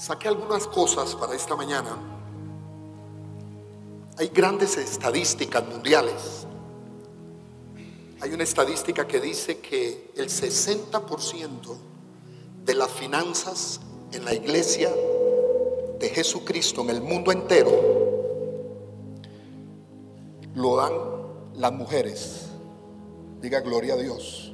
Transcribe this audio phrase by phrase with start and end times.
[0.00, 1.94] Saqué algunas cosas para esta mañana.
[4.16, 6.46] Hay grandes estadísticas mundiales.
[8.22, 11.76] Hay una estadística que dice que el 60%
[12.64, 13.82] de las finanzas
[14.12, 14.90] en la iglesia
[15.98, 17.70] de Jesucristo en el mundo entero
[20.54, 20.94] lo dan
[21.56, 22.46] las mujeres.
[23.42, 24.49] Diga gloria a Dios.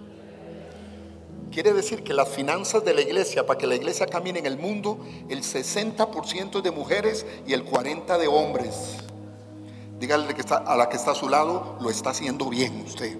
[1.56, 4.58] Quiere decir que las finanzas de la iglesia, para que la iglesia camine en el
[4.58, 4.98] mundo,
[5.30, 8.98] el 60% es de mujeres y el 40% de hombres.
[9.98, 13.16] Dígale que está, a la que está a su lado, lo está haciendo bien usted.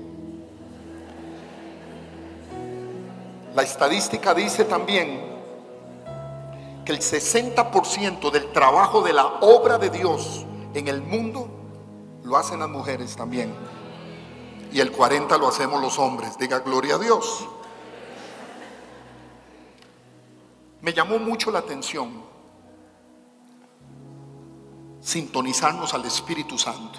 [3.55, 5.19] La estadística dice también
[6.85, 10.45] que el 60% del trabajo de la obra de Dios
[10.75, 11.49] en el mundo
[12.23, 13.55] lo hacen las mujeres también.
[14.73, 16.37] Y el 40% lo hacemos los hombres.
[16.37, 17.49] Diga gloria a Dios.
[20.83, 22.27] Me llamó mucho la atención
[25.01, 26.99] sintonizarnos al Espíritu Santo.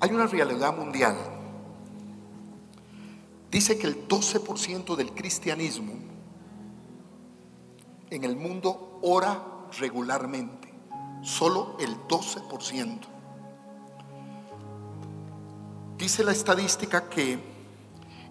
[0.00, 1.16] Hay una realidad mundial.
[3.50, 5.92] Dice que el 12% del cristianismo
[8.10, 9.40] en el mundo ora
[9.78, 10.72] regularmente.
[11.22, 12.98] Solo el 12%.
[15.96, 17.51] Dice la estadística que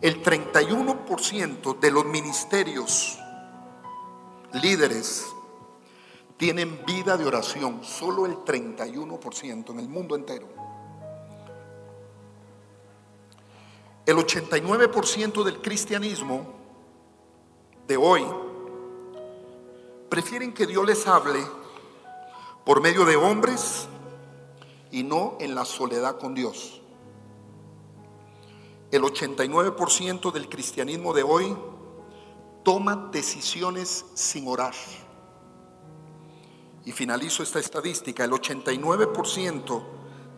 [0.02, 3.20] el 31% de los ministerios
[4.54, 5.28] líderes
[6.38, 10.48] tienen vida de oración, solo el 31% en el mundo entero.
[14.08, 16.48] El 89% del cristianismo
[17.88, 18.26] de hoy
[20.10, 21.40] prefieren que Dios les hable
[22.66, 23.88] por medio de hombres
[24.90, 26.81] y no en la soledad con Dios.
[28.92, 31.56] El 89% del cristianismo de hoy
[32.64, 34.74] toma decisiones sin orar.
[36.84, 39.84] Y finalizo esta estadística, el 89%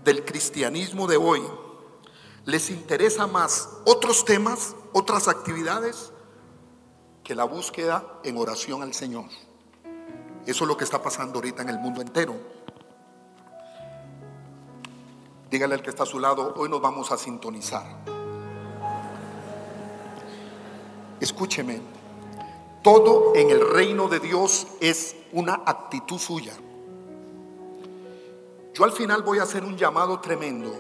[0.04, 1.42] del cristianismo de hoy
[2.45, 6.11] les interesa más otros temas, otras actividades,
[7.23, 9.26] que la búsqueda en oración al Señor.
[10.45, 12.36] Eso es lo que está pasando ahorita en el mundo entero.
[15.50, 18.23] Dígale al que está a su lado, hoy nos vamos a sintonizar.
[21.23, 21.80] Escúcheme,
[22.84, 26.52] todo en el reino de Dios es una actitud suya.
[28.73, 30.76] Yo al final voy a hacer un llamado tremendo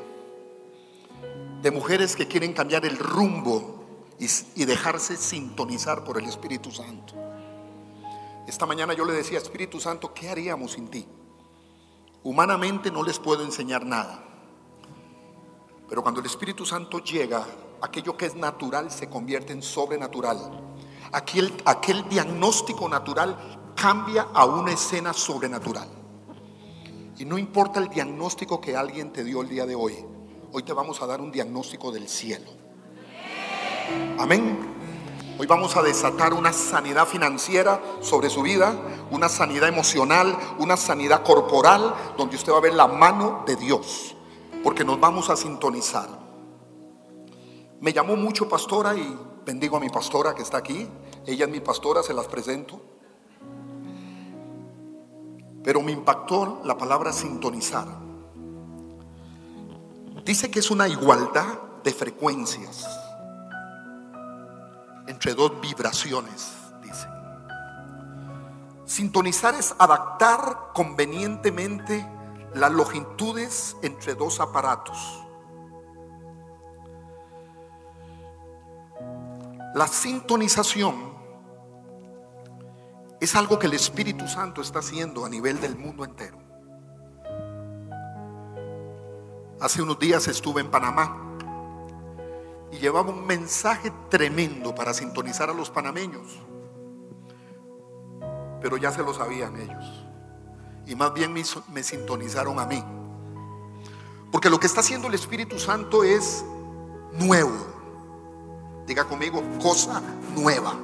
[1.61, 3.85] de mujeres que quieren cambiar el rumbo
[4.19, 7.13] y, dejarse sintonizar por el Espíritu Santo.
[8.45, 11.07] Esta mañana yo le decía, Espíritu Santo, ¿qué haríamos sin ti?
[12.21, 14.21] Humanamente no les puedo enseñar nada.
[15.87, 17.47] Pero cuando el Espíritu Santo llega,
[17.83, 20.39] aquello que es natural se convierte en sobrenatural.
[21.11, 21.53] Aquel,
[22.09, 23.37] diagnóstico natural
[23.75, 25.89] cambia a una escena sobrenatural.
[27.17, 29.97] Y no importa el diagnóstico que alguien te dio el día de hoy,
[30.53, 32.49] hoy te vamos a dar un diagnóstico del cielo.
[34.17, 34.57] Amén.
[35.37, 38.75] Hoy vamos a desatar una sanidad financiera sobre su vida,
[39.11, 44.15] una sanidad emocional, una sanidad corporal, donde usted va a ver la mano de Dios,
[44.63, 46.22] porque nos vamos a sintonizar.
[47.83, 50.89] Me llamó mucho pastora y bendigo a mi pastora que está aquí.
[51.25, 52.79] Ella es mi pastora, se las presento.
[55.61, 57.85] Pero me impactó la palabra sintonizar.
[60.23, 62.87] Dice que es una igualdad de frecuencias
[65.05, 67.05] entre dos vibraciones, dice.
[68.85, 72.09] Sintonizar es adaptar convenientemente
[72.53, 75.22] las longitudes entre dos aparatos.
[79.73, 81.13] La sintonización
[83.19, 86.37] es algo que el Espíritu Santo está haciendo a nivel del mundo entero.
[89.59, 91.17] Hace unos días estuve en Panamá
[92.71, 96.39] y llevaba un mensaje tremendo para sintonizar a los panameños.
[98.61, 100.05] Pero ya se lo sabían ellos.
[100.85, 102.83] Y más bien me, sintonizaron a mí.
[104.31, 106.43] Porque lo que está haciendo el Espíritu Santo es
[107.13, 107.72] nuevo.
[108.85, 110.01] Diga conmigo, cosa
[110.35, 110.75] nueva.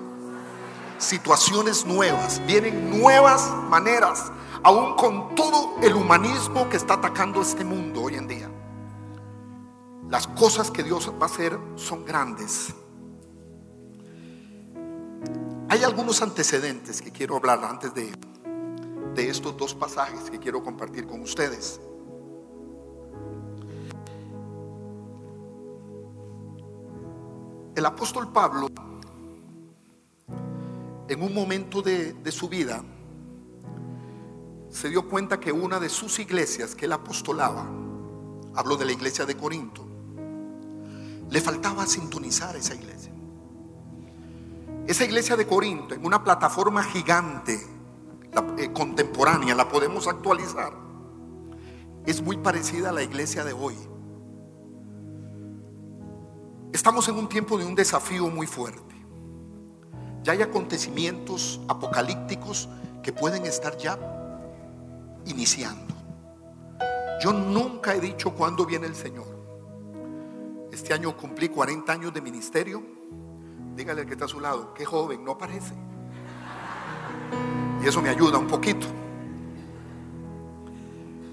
[0.97, 2.41] Situaciones nuevas.
[2.45, 4.31] Vienen nuevas maneras.
[4.63, 8.49] Aún con todo el humanismo que está atacando este mundo hoy en día.
[10.09, 12.73] Las cosas que Dios va a hacer son grandes.
[15.69, 18.11] Hay algunos antecedentes que quiero hablar antes de,
[19.13, 21.79] de estos dos pasajes que quiero compartir con ustedes.
[27.75, 28.67] El apóstol Pablo
[31.09, 32.83] en un momento de, de su vida,
[34.69, 37.67] se dio cuenta que una de sus iglesias que él apostolaba,
[38.55, 39.87] hablo de la iglesia de Corinto,
[41.29, 43.11] le faltaba sintonizar esa iglesia.
[44.85, 47.59] Esa iglesia de Corinto, en una plataforma gigante,
[48.57, 50.73] eh, contemporánea, la podemos actualizar,
[52.05, 53.75] es muy parecida a la iglesia de hoy.
[56.71, 58.95] Estamos en un tiempo de un desafío muy fuerte.
[60.23, 62.69] Ya hay acontecimientos apocalípticos
[63.01, 63.97] que pueden estar ya
[65.25, 65.95] iniciando.
[67.21, 69.25] Yo nunca he dicho cuándo viene el Señor.
[70.71, 72.83] Este año cumplí 40 años de ministerio.
[73.75, 75.73] Dígale al que está a su lado, qué joven, no parece.
[77.83, 78.85] Y eso me ayuda un poquito.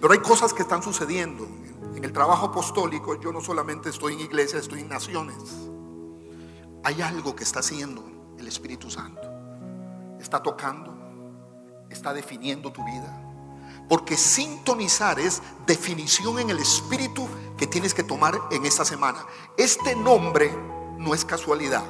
[0.00, 1.46] Pero hay cosas que están sucediendo.
[1.96, 5.38] En el trabajo apostólico yo no solamente estoy en iglesia, estoy en naciones.
[6.84, 8.04] Hay algo que está haciendo
[8.38, 9.22] el Espíritu Santo.
[10.20, 10.94] Está tocando,
[11.88, 13.22] está definiendo tu vida.
[13.88, 17.26] Porque sintonizar es definición en el espíritu
[17.56, 19.24] que tienes que tomar en esta semana.
[19.56, 20.54] Este nombre
[20.98, 21.84] no es casualidad.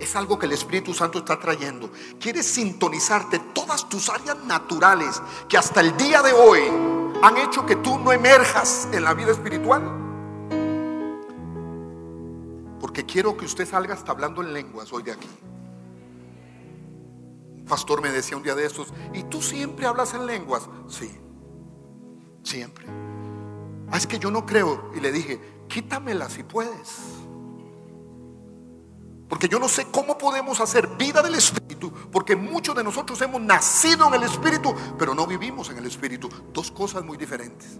[0.00, 1.90] Es algo que el Espíritu Santo está trayendo.
[2.18, 7.76] Quieres sintonizarte todas tus áreas naturales que hasta el día de hoy han hecho que
[7.76, 9.82] tú no emerjas en la vida espiritual.
[12.80, 15.28] Porque quiero que usted salga hasta hablando en lenguas hoy de aquí
[17.68, 20.68] pastor me decía un día de estos, ¿y tú siempre hablas en lenguas?
[20.88, 21.10] Sí,
[22.42, 22.86] siempre.
[23.90, 24.90] Ah, es que yo no creo.
[24.96, 26.98] Y le dije, quítamela si puedes.
[29.28, 33.40] Porque yo no sé cómo podemos hacer vida del Espíritu, porque muchos de nosotros hemos
[33.42, 36.28] nacido en el Espíritu, pero no vivimos en el Espíritu.
[36.52, 37.78] Dos cosas muy diferentes.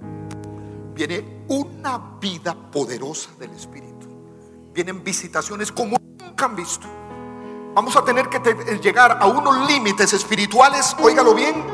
[0.95, 4.07] Viene una vida poderosa del Espíritu.
[4.75, 6.87] Vienen visitaciones como nunca han visto.
[7.75, 8.41] Vamos a tener que
[8.83, 11.65] llegar a unos límites espirituales, óigalo bien,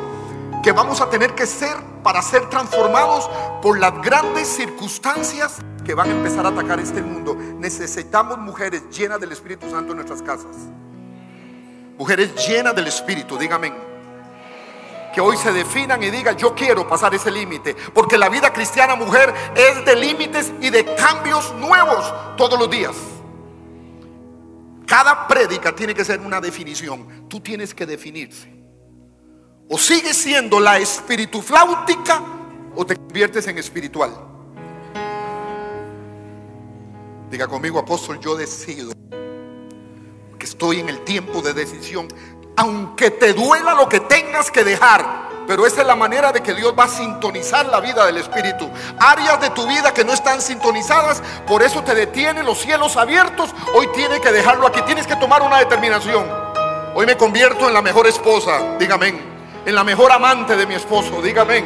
[0.64, 3.28] que vamos a tener que ser para ser transformados
[3.60, 7.34] por las grandes circunstancias que van a empezar a atacar este mundo.
[7.34, 10.56] Necesitamos mujeres llenas del Espíritu Santo en nuestras casas.
[11.98, 13.74] Mujeres llenas del Espíritu, dígame.
[15.14, 17.76] Que hoy se definan y digan, yo quiero pasar ese límite.
[17.92, 22.96] Porque la vida cristiana mujer es de límites y de cambios nuevos todos los días.
[24.86, 27.28] Cada prédica tiene que ser una definición.
[27.28, 28.53] Tú tienes que definirse.
[29.68, 32.22] O sigues siendo la espíritu flautica
[32.76, 34.12] o te conviertes en espiritual.
[37.30, 38.92] Diga conmigo, apóstol, yo decido
[40.38, 42.08] que estoy en el tiempo de decisión.
[42.56, 46.54] Aunque te duela lo que tengas que dejar, pero esa es la manera de que
[46.54, 48.70] Dios va a sintonizar la vida del Espíritu.
[48.98, 53.50] Áreas de tu vida que no están sintonizadas, por eso te detienen los cielos abiertos.
[53.74, 56.24] Hoy tienes que dejarlo aquí, tienes que tomar una determinación.
[56.94, 59.33] Hoy me convierto en la mejor esposa, dígame,
[59.66, 61.58] en la mejor amante de mi esposo, dígame,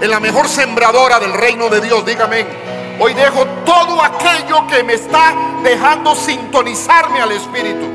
[0.00, 2.44] en la mejor sembradora del reino de Dios, dígame.
[2.98, 7.86] Hoy dejo todo aquello que me está dejando sintonizarme al Espíritu.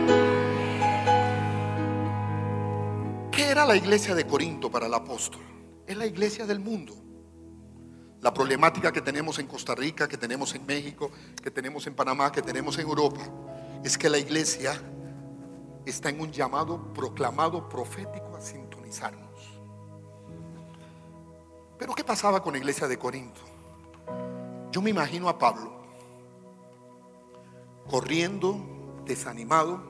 [3.32, 5.42] ¿Qué era la iglesia de Corinto para el apóstol?
[5.88, 6.94] Es la iglesia del mundo.
[8.22, 11.10] La problemática que tenemos en Costa Rica, que tenemos en México,
[11.42, 13.22] que tenemos en Panamá, que tenemos en Europa,
[13.84, 14.80] es que la iglesia
[15.86, 19.31] está en un llamado proclamado profético a sintonizarnos.
[21.82, 23.42] Pero ¿qué pasaba con la iglesia de Corinto?
[24.72, 25.82] Yo me imagino a Pablo
[27.90, 29.82] corriendo, desanimado,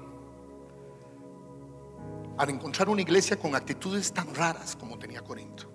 [2.38, 5.70] al encontrar una iglesia con actitudes tan raras como tenía Corinto.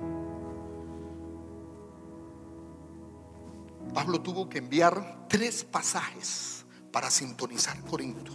[3.93, 8.33] Pablo tuvo que enviar tres pasajes para sintonizar Corinto.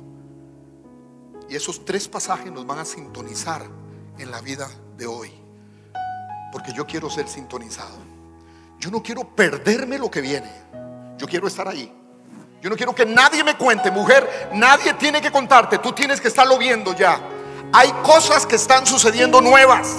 [1.49, 3.67] Y esos tres pasajes nos van a sintonizar
[4.19, 5.40] en la vida de hoy.
[6.51, 7.97] Porque yo quiero ser sintonizado.
[8.79, 10.51] Yo no quiero perderme lo que viene.
[11.17, 11.91] Yo quiero estar ahí.
[12.61, 14.49] Yo no quiero que nadie me cuente, mujer.
[14.53, 15.79] Nadie tiene que contarte.
[15.79, 17.19] Tú tienes que estarlo viendo ya.
[17.73, 19.95] Hay cosas que están sucediendo nuevas.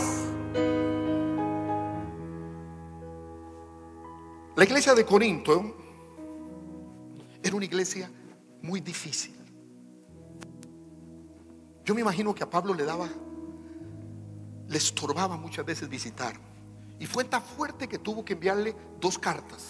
[4.55, 5.77] La iglesia de Corinto
[7.43, 8.11] era una iglesia
[8.61, 9.35] muy difícil.
[11.85, 13.09] Yo me imagino que a Pablo le daba,
[14.73, 16.35] le estorbaba muchas veces visitar.
[16.99, 19.63] Y fue tan fuerte que tuvo que enviarle dos cartas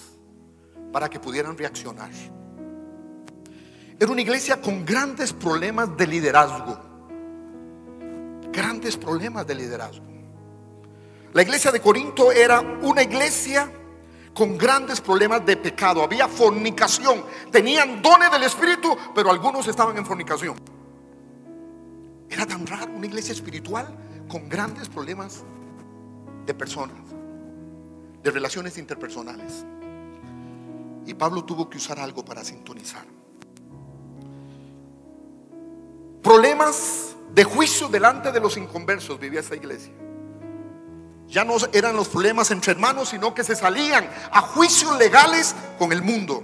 [0.92, 2.11] para que pudieran reaccionar.
[3.99, 6.92] Era una iglesia con grandes problemas de liderazgo
[8.52, 10.04] grandes problemas de liderazgo.
[11.32, 13.73] La iglesia de Corinto era una iglesia
[14.35, 16.02] con grandes problemas de pecado.
[16.02, 17.25] Había fornicación.
[17.50, 20.56] Tenían dones del Espíritu, pero algunos estaban en fornicación.
[22.28, 23.94] Era tan raro, una iglesia espiritual
[24.33, 25.43] con grandes problemas
[26.47, 26.97] de personas,
[28.23, 29.67] de relaciones interpersonales.
[31.05, 33.05] Y Pablo tuvo que usar algo para sintonizar.
[36.23, 39.93] Problemas de juicio delante de los inconversos vivía esa iglesia.
[41.29, 45.93] Ya no eran los problemas entre hermanos, sino que se salían a juicios legales con
[45.93, 46.43] el mundo.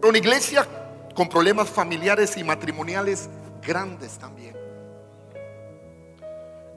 [0.00, 0.66] Era una iglesia
[1.14, 3.28] con problemas familiares y matrimoniales
[3.64, 4.61] grandes también.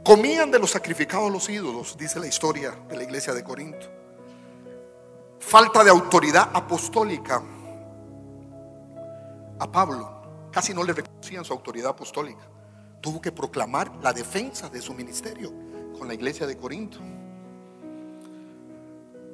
[0.06, 3.88] Comían de los sacrificados los ídolos, dice la historia de la iglesia de Corinto.
[5.40, 7.42] Falta de autoridad apostólica.
[9.58, 12.48] A Pablo casi no le reconocían su autoridad apostólica.
[13.02, 15.52] Tuvo que proclamar la defensa de su ministerio
[15.98, 17.00] con la iglesia de Corinto.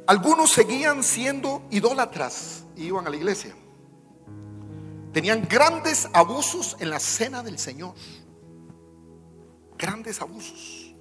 [0.08, 3.54] Algunos seguían siendo idólatras y iban a la iglesia.
[5.12, 7.94] Tenían grandes abusos en la cena del Señor.
[9.82, 10.94] Grandes abusos.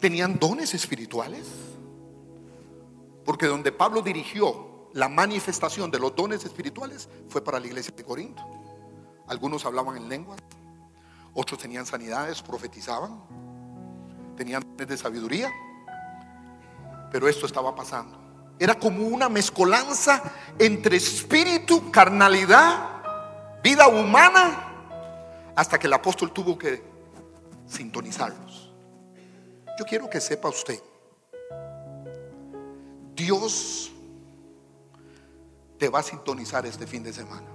[0.00, 1.46] Tenían dones espirituales.
[3.22, 8.02] Porque donde Pablo dirigió la manifestación de los dones espirituales fue para la iglesia de
[8.02, 8.42] Corinto.
[9.26, 10.40] Algunos hablaban en lenguas,
[11.34, 13.22] otros tenían sanidades, profetizaban,
[14.38, 15.50] tenían dones de sabiduría.
[17.12, 18.16] Pero esto estaba pasando.
[18.58, 20.22] Era como una mezcolanza
[20.58, 23.02] entre espíritu, carnalidad,
[23.62, 24.67] vida humana,
[25.58, 26.80] hasta que el apóstol tuvo que
[27.66, 28.70] sintonizarlos.
[29.76, 30.80] Yo quiero que sepa usted,
[33.16, 33.90] Dios
[35.76, 37.48] te va a sintonizar este fin de semana.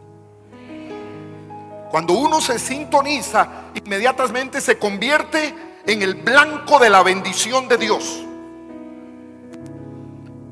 [1.89, 5.55] Cuando uno se sintoniza, inmediatamente se convierte
[5.85, 8.21] en el blanco de la bendición de Dios.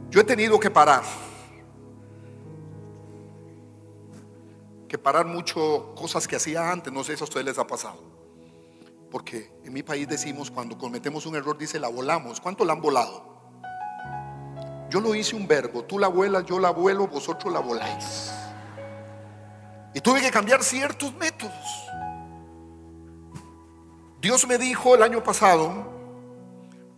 [0.09, 1.03] Yo he tenido que parar.
[4.91, 6.91] Que parar mucho cosas que hacía antes.
[6.91, 8.03] No sé si a ustedes les ha pasado.
[9.09, 12.41] Porque en mi país decimos cuando cometemos un error, dice la volamos.
[12.41, 13.23] ¿Cuánto la han volado?
[14.89, 15.85] Yo lo hice un verbo.
[15.85, 18.33] Tú la vuelas, yo la vuelo, vosotros la voláis.
[19.93, 21.87] Y tuve que cambiar ciertos métodos.
[24.19, 25.89] Dios me dijo el año pasado,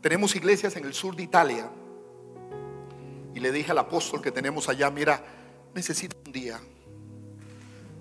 [0.02, 1.70] tenemos iglesias en el sur de Italia
[3.36, 5.24] y le dije al apóstol que tenemos allá, mira,
[5.76, 6.60] necesito un día.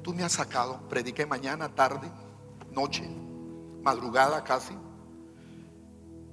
[0.02, 2.10] Tú me has sacado, prediqué mañana, tarde,
[2.72, 3.08] noche,
[3.82, 4.74] madrugada casi.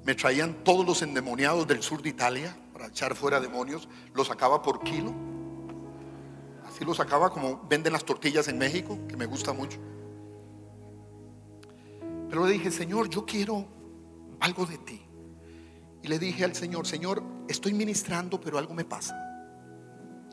[0.04, 3.88] Me traían todos los endemoniados del sur de Italia para echar fuera demonios.
[4.14, 5.14] Los sacaba por kilo.
[6.68, 9.80] Así los sacaba como venden las tortillas en México, que me gusta mucho.
[12.30, 13.68] Pero le dije, Señor, yo quiero
[14.40, 15.02] algo de ti.
[16.02, 19.16] Y le dije al Señor, Señor, estoy ministrando, pero algo me pasa.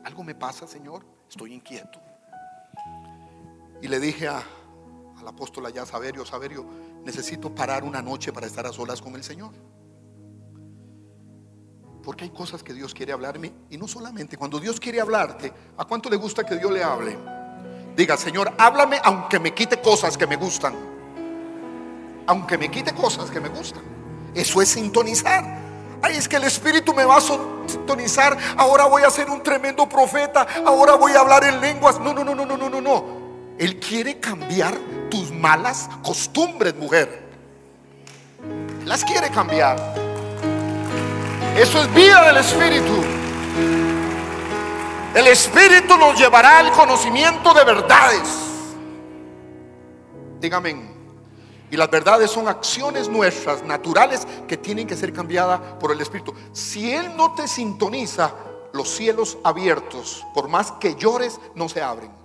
[0.03, 2.06] Algo me pasa, Señor, estoy inquieto.
[3.81, 4.43] Y le dije a,
[5.19, 6.65] al apóstol allá, Saverio, Saverio,
[7.03, 9.51] necesito parar una noche para estar a solas con el Señor.
[12.03, 13.51] Porque hay cosas que Dios quiere hablarme.
[13.69, 17.17] Y no solamente, cuando Dios quiere hablarte, ¿a cuánto le gusta que Dios le hable?
[17.95, 20.73] Diga, Señor, háblame aunque me quite cosas que me gustan.
[22.27, 23.83] Aunque me quite cosas que me gustan.
[24.33, 25.43] Eso es sintonizar.
[26.01, 28.37] Ay, es que el Espíritu me va a sintonizar.
[28.55, 30.47] Ahora voy a ser un tremendo profeta.
[30.65, 31.99] Ahora voy a hablar en lenguas.
[31.99, 33.16] No, no, no, no, no, no, no, no.
[33.57, 34.77] Él quiere cambiar
[35.09, 37.27] tus malas costumbres, mujer.
[38.85, 39.77] Las quiere cambiar.
[41.57, 43.03] Eso es vida del Espíritu.
[45.15, 48.29] El Espíritu nos llevará al conocimiento de verdades.
[50.39, 50.97] Dígame.
[51.71, 56.33] Y las verdades son acciones nuestras, naturales, que tienen que ser cambiadas por el Espíritu.
[56.53, 58.33] Si Él no te sintoniza,
[58.73, 62.16] los cielos abiertos, por más que llores, no se abren.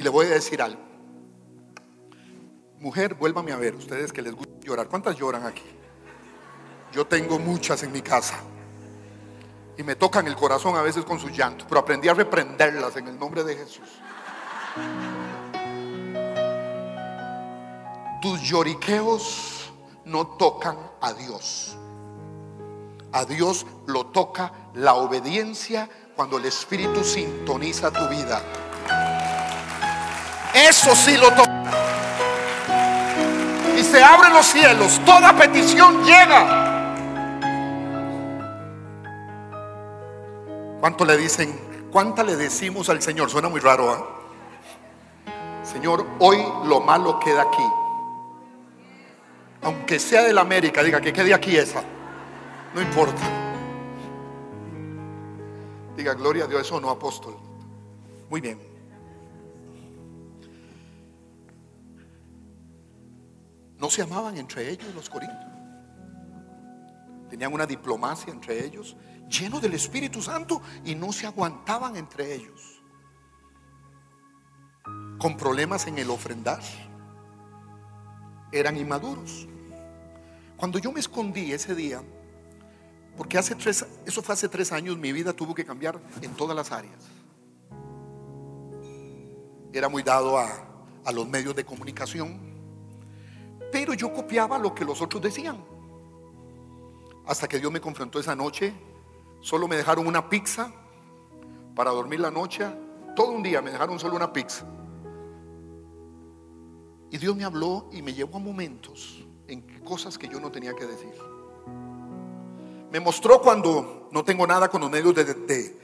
[0.00, 0.80] Y le voy a decir algo.
[2.78, 4.88] Mujer, vuélvame a ver, ustedes que les gusta llorar.
[4.88, 5.62] ¿Cuántas lloran aquí?
[6.90, 8.40] Yo tengo muchas en mi casa.
[9.76, 13.08] Y me tocan el corazón a veces con sus llantos, pero aprendí a reprenderlas en
[13.08, 13.88] el nombre de Jesús.
[18.22, 19.70] tus lloriqueos
[20.04, 21.76] no tocan a Dios.
[23.12, 28.42] A Dios lo toca la obediencia cuando el Espíritu sintoniza tu vida.
[30.54, 31.50] Eso sí lo toca.
[33.76, 36.66] Y se abren los cielos, toda petición llega.
[40.80, 41.58] ¿Cuánto le dicen?
[41.90, 43.30] ¿Cuánta le decimos al Señor?
[43.30, 43.90] Suena muy raro.
[43.90, 44.06] ¿ah?
[45.62, 47.62] Señor, hoy lo malo queda aquí
[49.62, 51.82] aunque sea de la América, diga que quede aquí esa.
[52.74, 53.20] No importa.
[55.96, 57.36] Diga, gloria a Dios, eso no, apóstol.
[58.30, 58.69] Muy bien.
[63.80, 65.50] No se amaban entre ellos los corintios.
[67.30, 68.96] Tenían una diplomacia entre ellos,
[69.28, 72.82] lleno del Espíritu Santo, y no se aguantaban entre ellos.
[75.18, 76.60] Con problemas en el ofrendar.
[78.52, 79.46] Eran inmaduros.
[80.56, 82.02] Cuando yo me escondí ese día,
[83.16, 86.54] porque hace tres, eso fue hace tres años, mi vida tuvo que cambiar en todas
[86.54, 87.02] las áreas.
[89.72, 90.50] Era muy dado a,
[91.04, 92.49] a los medios de comunicación,
[93.70, 95.64] pero yo copiaba lo que los otros decían.
[97.26, 98.74] Hasta que Dios me confrontó esa noche,
[99.40, 100.72] solo me dejaron una pizza
[101.74, 102.66] para dormir la noche.
[103.14, 104.66] Todo un día me dejaron solo una pizza.
[107.10, 110.74] Y Dios me habló y me llevó a momentos en cosas que yo no tenía
[110.74, 111.14] que decir.
[112.90, 115.76] Me mostró cuando no tengo nada con los medios de,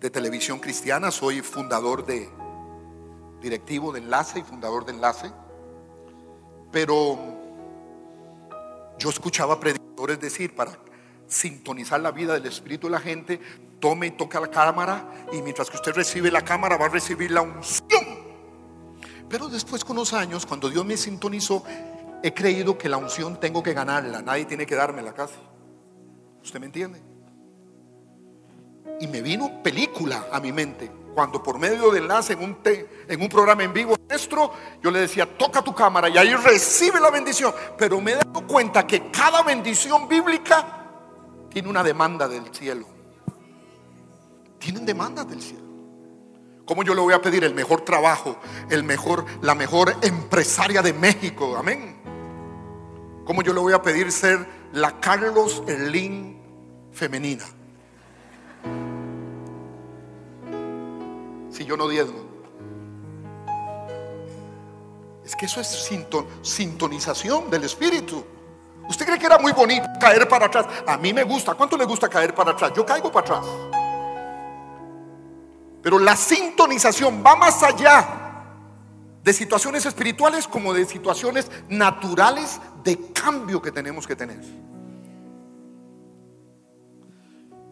[0.00, 2.30] de televisión cristiana, soy fundador de,
[3.44, 5.30] directivo de enlace y fundador de enlace.
[6.74, 7.16] Pero
[8.98, 10.76] yo escuchaba predicadores decir para
[11.28, 13.40] sintonizar la vida del espíritu de la gente,
[13.78, 17.30] tome y toca la cámara y mientras que usted recibe la cámara va a recibir
[17.30, 18.04] la unción.
[19.28, 21.62] Pero después con los años, cuando Dios me sintonizó,
[22.24, 25.36] he creído que la unción tengo que ganarla, nadie tiene que darme la casa.
[26.42, 27.00] ¿Usted me entiende?
[28.98, 33.22] Y me vino película a mi mente cuando por medio de enlace en un, en
[33.22, 34.52] un programa en vivo nuestro,
[34.82, 37.54] yo le decía, toca tu cámara y ahí recibe la bendición.
[37.78, 40.66] Pero me he dado cuenta que cada bendición bíblica
[41.48, 42.86] tiene una demanda del cielo.
[44.58, 45.64] Tienen demandas del cielo.
[46.66, 48.38] ¿Cómo yo le voy a pedir el mejor trabajo,
[48.70, 51.56] el mejor, la mejor empresaria de México?
[51.56, 51.96] Amén.
[53.24, 56.42] ¿Cómo yo le voy a pedir ser la Carlos Erlín
[56.92, 57.44] femenina?
[61.54, 62.18] Si yo no diezmo?
[65.24, 65.90] Es que eso es
[66.42, 68.24] sintonización del espíritu.
[68.88, 70.66] ¿Usted cree que era muy bonito caer para atrás?
[70.86, 71.54] A mí me gusta.
[71.54, 72.72] ¿Cuánto le gusta caer para atrás?
[72.76, 73.46] Yo caigo para atrás.
[75.82, 78.20] Pero la sintonización va más allá
[79.22, 84.40] de situaciones espirituales como de situaciones naturales de cambio que tenemos que tener.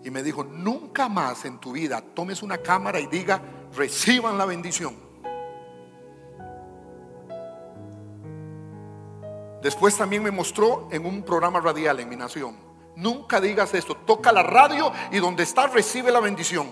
[0.05, 3.41] Y me dijo, nunca más en tu vida tomes una cámara y diga,
[3.75, 4.97] reciban la bendición.
[9.63, 12.57] Después también me mostró en un programa radial en mi nación.
[12.97, 16.69] Nunca digas esto, toca la radio y donde está recibe la bendición.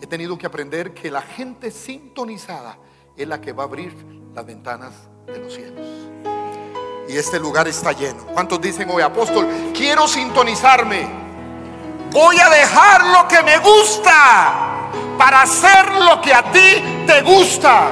[0.00, 2.78] He tenido que aprender que la gente sintonizada
[3.16, 3.94] es la que va a abrir
[4.32, 4.92] las ventanas
[5.26, 5.86] de los cielos.
[7.08, 8.24] Y este lugar está lleno.
[8.26, 11.08] ¿Cuántos dicen hoy, apóstol, quiero sintonizarme?
[12.10, 14.72] Voy a dejar lo que me gusta
[15.18, 17.90] para hacer lo que a ti te gusta.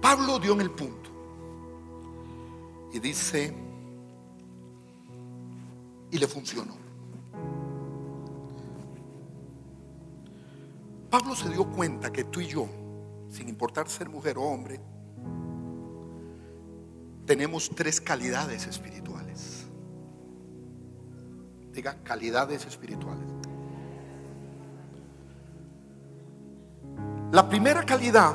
[0.00, 1.10] Pablo dio en el punto
[2.92, 3.54] y dice,
[6.10, 6.76] y le funcionó.
[11.10, 12.66] Pablo se dio cuenta que tú y yo,
[13.30, 14.80] sin importar ser mujer o hombre,
[17.26, 19.27] tenemos tres calidades espirituales
[21.82, 23.26] calidades espirituales.
[27.32, 28.34] La primera calidad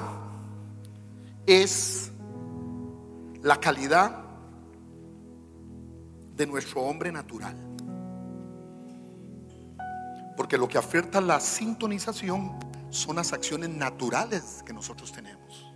[1.46, 2.12] es
[3.42, 4.24] la calidad
[6.36, 7.56] de nuestro hombre natural.
[10.38, 12.58] Porque lo que afecta la sintonización
[12.90, 15.73] son las acciones naturales que nosotros tenemos.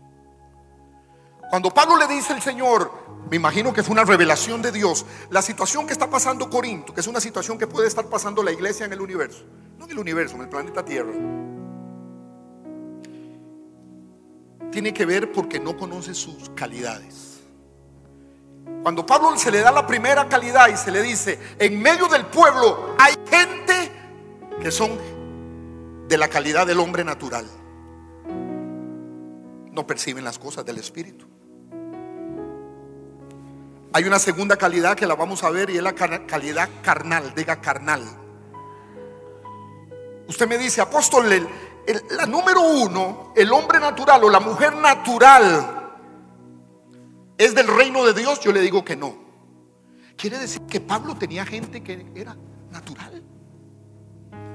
[1.50, 2.92] Cuando Pablo le dice al Señor,
[3.30, 7.02] me imagino que fue una revelación de Dios, la situación que está pasando Corinto, que
[7.02, 9.44] es una situación que puede estar pasando la iglesia en el universo,
[9.78, 11.14] no en el universo, en el planeta Tierra,
[14.72, 17.42] tiene que ver porque no conoce sus calidades.
[18.84, 22.26] Cuando Pablo se le da la primera calidad y se le dice, en medio del
[22.26, 23.92] pueblo hay gente
[24.62, 24.98] que son
[26.08, 27.46] de la calidad del hombre natural.
[29.72, 31.37] No perciben las cosas del Espíritu.
[33.98, 37.60] Hay una segunda calidad que la vamos a ver y es la calidad carnal, diga
[37.60, 38.04] carnal.
[40.28, 41.28] Usted me dice, apóstol,
[42.12, 45.96] la número uno, el hombre natural o la mujer natural,
[47.40, 48.40] ¿es del reino de Dios?
[48.40, 49.16] Yo le digo que no.
[50.16, 52.38] Quiere decir que Pablo tenía gente que era
[52.70, 53.24] natural,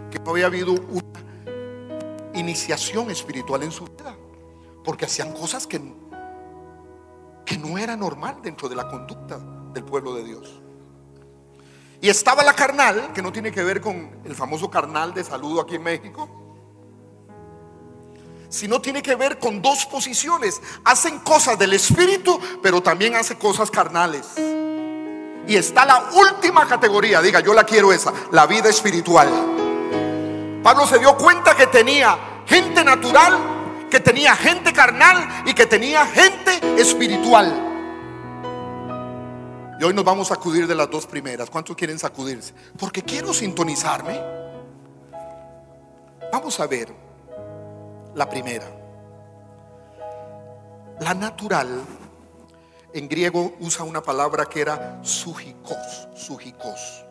[0.09, 4.16] que no había habido una iniciación espiritual en su vida,
[4.85, 5.81] porque hacían cosas que
[7.44, 9.38] que no era normal dentro de la conducta
[9.72, 10.61] del pueblo de Dios.
[12.00, 15.61] Y estaba la carnal, que no tiene que ver con el famoso carnal de saludo
[15.61, 16.28] aquí en México,
[18.48, 20.61] sino tiene que ver con dos posiciones.
[20.85, 24.35] Hacen cosas del espíritu, pero también hacen cosas carnales.
[25.46, 29.28] Y está la última categoría, diga, yo la quiero esa, la vida espiritual.
[30.62, 33.62] Pablo se dio cuenta que tenía gente natural,
[33.92, 37.52] que tenía gente carnal y que tenía gente espiritual.
[39.78, 41.50] Y hoy nos vamos a acudir de las dos primeras.
[41.50, 42.55] ¿Cuántos quieren sacudirse?
[42.78, 44.18] Porque quiero sintonizarme.
[46.33, 46.88] Vamos a ver
[48.14, 48.64] la primera.
[51.00, 51.68] La natural
[52.94, 57.05] en griego usa una palabra que era sujikos, sujikos.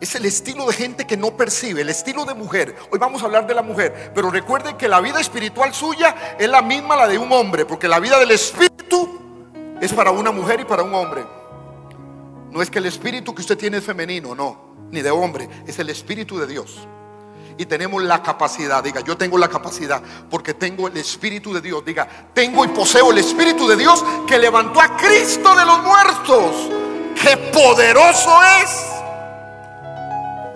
[0.00, 2.76] Es el estilo de gente que no percibe, el estilo de mujer.
[2.90, 6.48] Hoy vamos a hablar de la mujer, pero recuerden que la vida espiritual suya es
[6.48, 10.60] la misma la de un hombre, porque la vida del espíritu es para una mujer
[10.60, 11.24] y para un hombre.
[12.50, 15.78] No es que el espíritu que usted tiene es femenino, no, ni de hombre, es
[15.78, 16.86] el espíritu de Dios
[17.58, 18.84] y tenemos la capacidad.
[18.84, 21.84] Diga, yo tengo la capacidad porque tengo el Espíritu de Dios.
[21.84, 26.70] Diga, tengo y poseo el Espíritu de Dios que levantó a Cristo de los muertos.
[27.20, 28.95] ¡Qué poderoso es!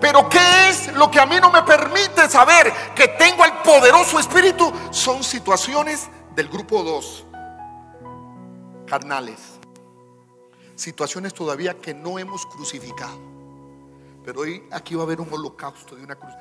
[0.01, 4.19] Pero ¿qué es lo que a mí no me permite saber que tengo el poderoso
[4.19, 4.73] Espíritu?
[4.89, 7.25] Son situaciones del grupo 2,
[8.87, 9.39] carnales.
[10.75, 13.19] Situaciones todavía que no hemos crucificado.
[14.25, 16.33] Pero hoy aquí va a haber un holocausto de una cruz.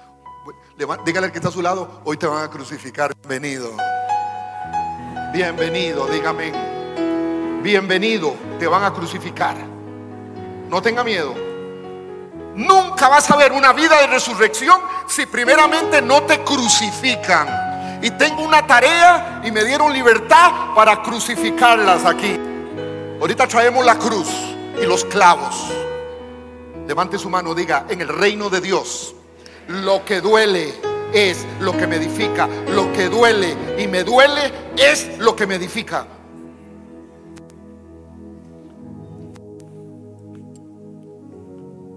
[1.05, 3.13] Dígale al que está a su lado, hoy te van a crucificar.
[3.29, 3.77] Bienvenido.
[5.35, 7.61] Bienvenido, dígame.
[7.63, 9.55] Bienvenido, te van a crucificar.
[10.71, 11.50] No tenga miedo.
[12.61, 18.01] Nunca vas a ver una vida de resurrección si primeramente no te crucifican.
[18.03, 22.39] Y tengo una tarea y me dieron libertad para crucificarlas aquí.
[23.19, 24.29] Ahorita traemos la cruz
[24.79, 25.69] y los clavos.
[26.87, 29.15] Levante su mano, diga, en el reino de Dios
[29.69, 30.75] lo que duele
[31.15, 32.47] es lo que me edifica.
[32.69, 36.07] Lo que duele y me duele es lo que me edifica.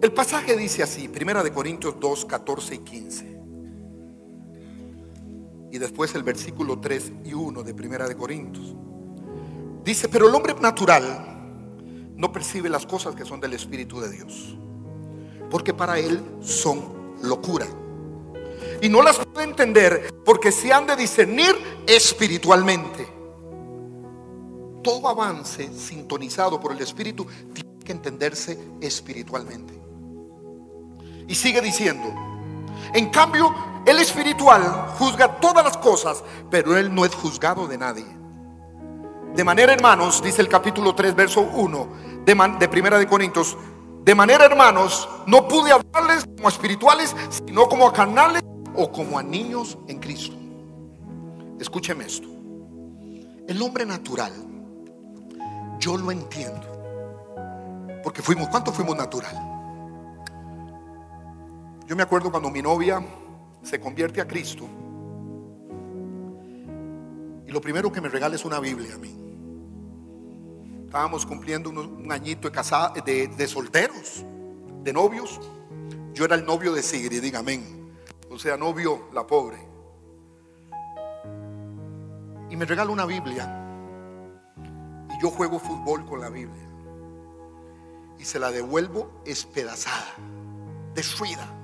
[0.04, 3.42] El pasaje dice así, Primera de Corintios 2, 14 y 15.
[5.72, 8.76] Y después el versículo 3 y 1 de Primera de Corintios.
[9.82, 14.58] Dice, pero el hombre natural no percibe las cosas que son del Espíritu de Dios,
[15.50, 16.82] porque para él son
[17.22, 17.68] locura.
[18.82, 21.56] Y no las puede entender porque se han de discernir
[21.88, 23.08] espiritualmente.
[24.84, 29.83] Todo avance sintonizado por el Espíritu tiene que entenderse espiritualmente.
[31.28, 32.14] Y sigue diciendo,
[32.94, 33.54] en cambio,
[33.86, 38.06] el espiritual juzga todas las cosas, pero él no es juzgado de nadie.
[39.36, 41.88] De manera, hermanos, dice el capítulo 3, verso 1
[42.26, 43.58] de, de Primera de Corintios,
[44.04, 48.44] de manera, hermanos, no pude hablarles como espirituales, sino como a carnales
[48.76, 50.36] o como a niños en Cristo.
[51.60, 52.28] Escúcheme esto.
[53.48, 54.34] El hombre natural,
[55.80, 56.68] yo lo entiendo.
[58.04, 59.53] Porque fuimos, ¿cuánto fuimos natural?
[61.94, 63.06] Yo me acuerdo cuando mi novia
[63.62, 64.68] se convierte a Cristo.
[67.46, 69.16] Y lo primero que me regala es una Biblia a mí.
[70.86, 74.26] Estábamos cumpliendo un, añito de, solteros,
[74.82, 75.40] de novios.
[76.16, 77.94] Yo era el novio de Sigrid, diga amén.
[78.32, 79.60] O sea, novio, la pobre.
[82.50, 83.70] Y me regala una Biblia.
[85.16, 86.68] Y yo juego fútbol con la Biblia.
[88.18, 90.16] Y se la devuelvo espedazada,
[90.96, 91.60] destruida.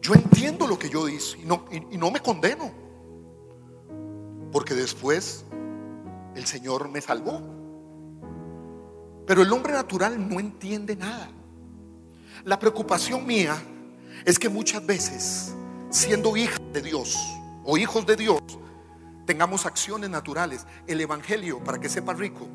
[0.00, 2.70] Yo entiendo lo que yo hice y no, me condeno.
[4.52, 5.44] Porque después
[6.34, 7.42] el Señor me salvó.
[9.26, 11.30] Pero el hombre natural no entiende nada.
[12.44, 13.56] La preocupación mía
[14.24, 15.54] es que muchas veces,
[15.90, 17.16] siendo hijas de Dios
[17.64, 18.40] o hijos de Dios,
[19.26, 20.66] tengamos acciones naturales.
[20.86, 22.48] El Evangelio, para que sepa rico,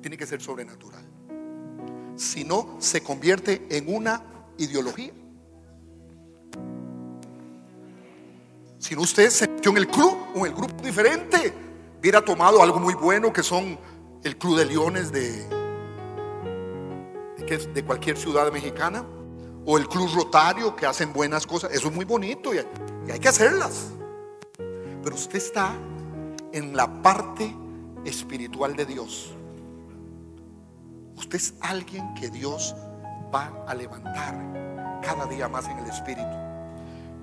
[0.00, 1.04] tiene que ser sobrenatural.
[2.16, 4.22] Si no, se convierte en una
[4.58, 5.12] ideología.
[8.82, 11.54] Si no, usted se metió en el club o en el grupo diferente
[12.00, 13.78] hubiera tomado algo muy bueno que son
[14.24, 15.46] el Club de Leones de,
[17.38, 19.04] de, de cualquier ciudad mexicana
[19.64, 21.70] o el Club Rotario que hacen buenas cosas.
[21.72, 22.58] Eso es muy bonito y
[23.08, 23.92] hay que hacerlas.
[24.56, 25.76] Pero usted está
[26.50, 27.54] en la parte
[28.04, 29.32] espiritual de Dios.
[31.14, 32.74] Usted es alguien que Dios
[33.32, 36.41] va a levantar cada día más en el espíritu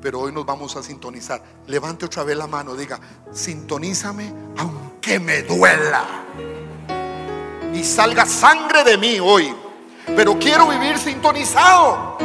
[0.02, 1.44] pero hoy nos vamos a sintonizar.
[1.68, 3.00] Levante otra vez la mano, diga,
[3.32, 6.06] sintonízame aunque me duela.
[7.74, 9.54] Y salga sangre de mí hoy,
[10.16, 12.18] pero quiero vivir sintonizado.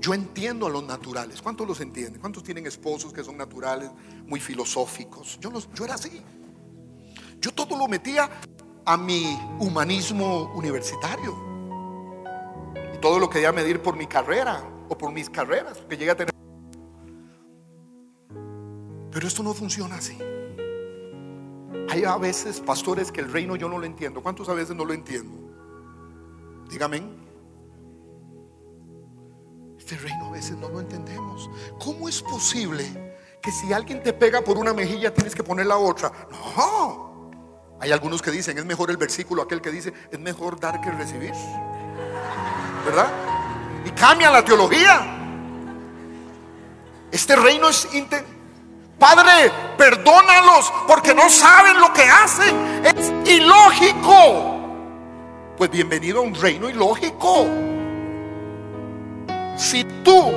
[0.00, 1.42] Yo entiendo a los naturales.
[1.42, 2.20] ¿Cuántos los entienden?
[2.20, 3.90] ¿Cuántos tienen esposos que son naturales,
[4.26, 5.38] muy filosóficos?
[5.40, 6.22] Yo, yo era así.
[7.38, 8.30] Yo todo lo metía
[8.86, 11.49] a mi humanismo universitario.
[13.00, 16.34] Todo lo quería medir por mi carrera o por mis carreras, que llegué a tener.
[19.10, 20.18] Pero esto no funciona así.
[21.88, 24.22] Hay a veces pastores que el reino yo no lo entiendo.
[24.22, 25.32] ¿Cuántos a veces no lo entiendo?
[26.70, 27.02] Dígame.
[29.78, 31.50] Este reino a veces no lo entendemos.
[31.82, 35.78] ¿Cómo es posible que si alguien te pega por una mejilla tienes que poner la
[35.78, 36.12] otra?
[36.56, 37.30] No.
[37.80, 40.90] Hay algunos que dicen, es mejor el versículo aquel que dice, es mejor dar que
[40.90, 41.32] recibir.
[42.84, 43.08] ¿Verdad?
[43.84, 45.16] Y cambia la teología.
[47.10, 47.88] Este reino es
[48.98, 52.84] Padre, perdónalos porque no saben lo que hacen.
[52.84, 54.58] Es ilógico.
[55.56, 57.46] Pues bienvenido a un reino ilógico.
[59.56, 60.30] Si tú,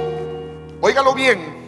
[0.82, 1.64] óigalo bien,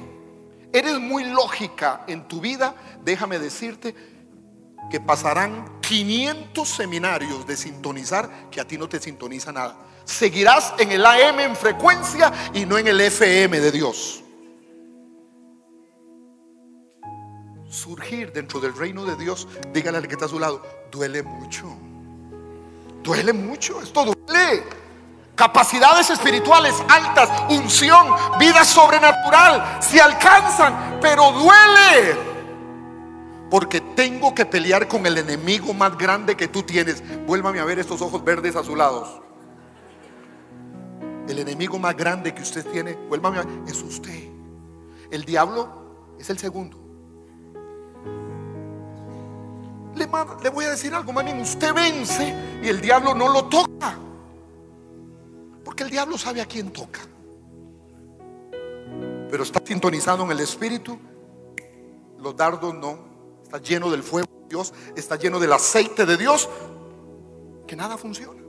[0.73, 3.95] eres muy lógica en tu vida, déjame decirte
[4.89, 9.75] que pasarán 500 seminarios de sintonizar que a ti no te sintoniza nada.
[10.06, 14.22] Seguirás en el AM en frecuencia y no en el FM de Dios.
[17.76, 21.65] surgir dentro del reino de Dios, dígale al que está a su lado, duele mucho.
[23.04, 24.63] Duele mucho, esto duele.
[25.36, 28.08] Capacidades espirituales altas, unción,
[28.39, 32.18] vida sobrenatural, se alcanzan, pero duele.
[33.52, 37.04] Porque tengo que pelear con el enemigo más grande que tú tienes.
[37.28, 39.24] Vuélvame a ver estos ojos verdes a su lado.
[41.27, 42.97] El enemigo más grande que usted tiene,
[43.67, 44.29] es usted.
[45.09, 46.85] El diablo es el segundo.
[49.95, 53.97] le, voy a decir algo, bien usted vence y el diablo no lo toca.
[55.63, 57.01] Porque el diablo sabe a quién toca.
[59.29, 60.97] Pero está sintonizado en el espíritu.
[62.19, 62.99] Los dardos no.
[63.43, 64.73] Está lleno del fuego de Dios.
[64.95, 66.47] Está lleno del aceite de Dios.
[67.65, 68.44] Que nada funciona.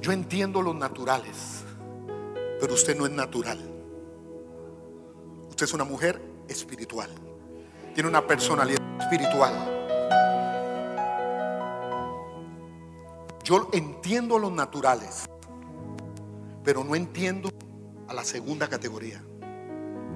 [0.00, 1.64] Yo entiendo los naturales.
[2.60, 3.58] Pero usted no es natural.
[5.48, 7.10] Usted es una mujer espiritual
[7.94, 9.52] tiene una personalidad espiritual.
[13.42, 15.24] Yo entiendo los naturales,
[16.62, 17.50] pero no entiendo
[18.08, 19.22] a la segunda categoría.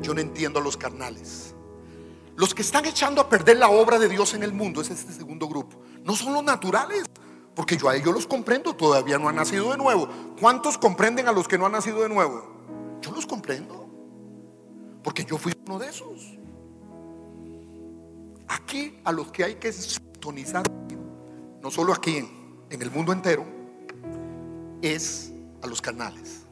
[0.03, 1.55] Yo no entiendo a los carnales.
[2.37, 5.13] Los que están echando a perder la obra de Dios en el mundo es este
[5.13, 5.81] segundo grupo.
[6.05, 7.05] No son los naturales,
[7.55, 10.09] porque yo a ellos los comprendo, todavía no han nacido de nuevo.
[10.41, 12.43] ¿Cuántos comprenden a los que no han nacido de nuevo?
[13.01, 13.89] Yo los comprendo,
[15.03, 16.39] porque yo fui uno de esos.
[18.49, 20.65] Aquí a los que hay que sintonizar,
[21.63, 22.19] no solo aquí,
[22.71, 23.45] en, el mundo entero,
[24.83, 26.45] es a los canales.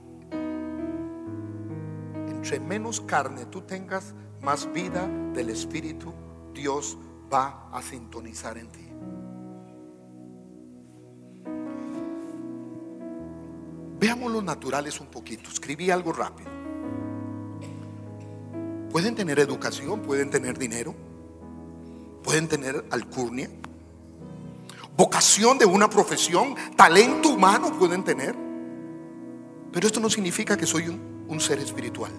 [2.29, 6.13] Entre menos carne tú tengas, más vida del Espíritu
[6.53, 6.97] Dios
[7.33, 8.92] va a sintonizar en ti.
[14.03, 15.49] Veamos los naturales un poquito.
[15.49, 16.51] Escribí algo rápido.
[18.91, 20.93] Pueden tener educación, pueden tener dinero,
[22.25, 23.49] pueden tener alcurnia,
[24.97, 28.35] vocación de una profesión, talento humano pueden tener.
[29.71, 32.11] Pero esto no significa que soy un, un ser espiritual.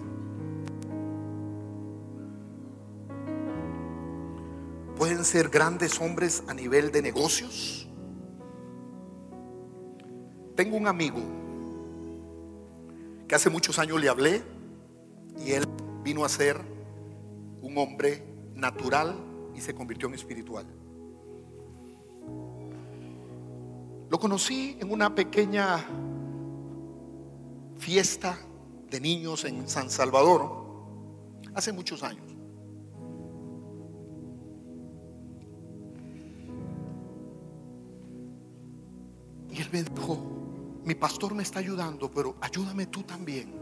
[4.96, 7.86] Pueden ser grandes hombres a nivel de negocios.
[10.56, 11.43] Tengo un amigo
[13.28, 14.42] que hace muchos años le hablé
[15.44, 15.64] y él
[16.02, 16.60] vino a ser
[17.62, 18.22] un hombre
[18.54, 19.16] natural
[19.54, 20.66] y se convirtió en espiritual.
[24.10, 25.84] Lo conocí en una pequeña
[27.78, 28.38] fiesta
[28.90, 30.64] de niños en San Salvador
[31.54, 32.24] hace muchos años.
[39.50, 40.33] Y él me dijo,
[40.84, 43.52] mi pastor me está ayudando, pero ayúdame tú también.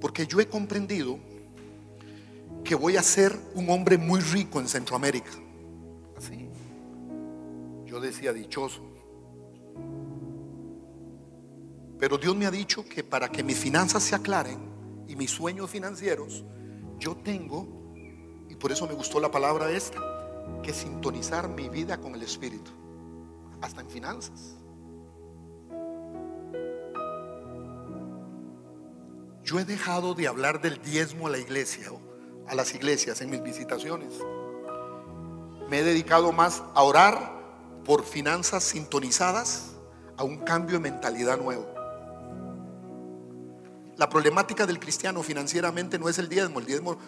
[0.00, 1.18] Porque yo he comprendido
[2.64, 5.30] que voy a ser un hombre muy rico en Centroamérica.
[6.16, 6.48] Así.
[7.86, 8.82] Yo decía dichoso.
[11.98, 14.58] Pero Dios me ha dicho que para que mis finanzas se aclaren
[15.06, 16.44] y mis sueños financieros,
[16.98, 17.94] yo tengo,
[18.48, 20.00] y por eso me gustó la palabra esta,
[20.64, 22.72] que sintonizar mi vida con el Espíritu,
[23.60, 24.56] hasta en finanzas.
[29.44, 31.90] Yo he dejado de hablar del diezmo a la iglesia
[32.46, 34.12] a las iglesias en mis visitaciones.
[35.68, 37.40] Me he dedicado más a orar
[37.84, 39.70] por finanzas sintonizadas,
[40.16, 41.66] a un cambio de mentalidad nuevo.
[43.96, 46.98] La problemática del cristiano financieramente no es el diezmo, el diezmo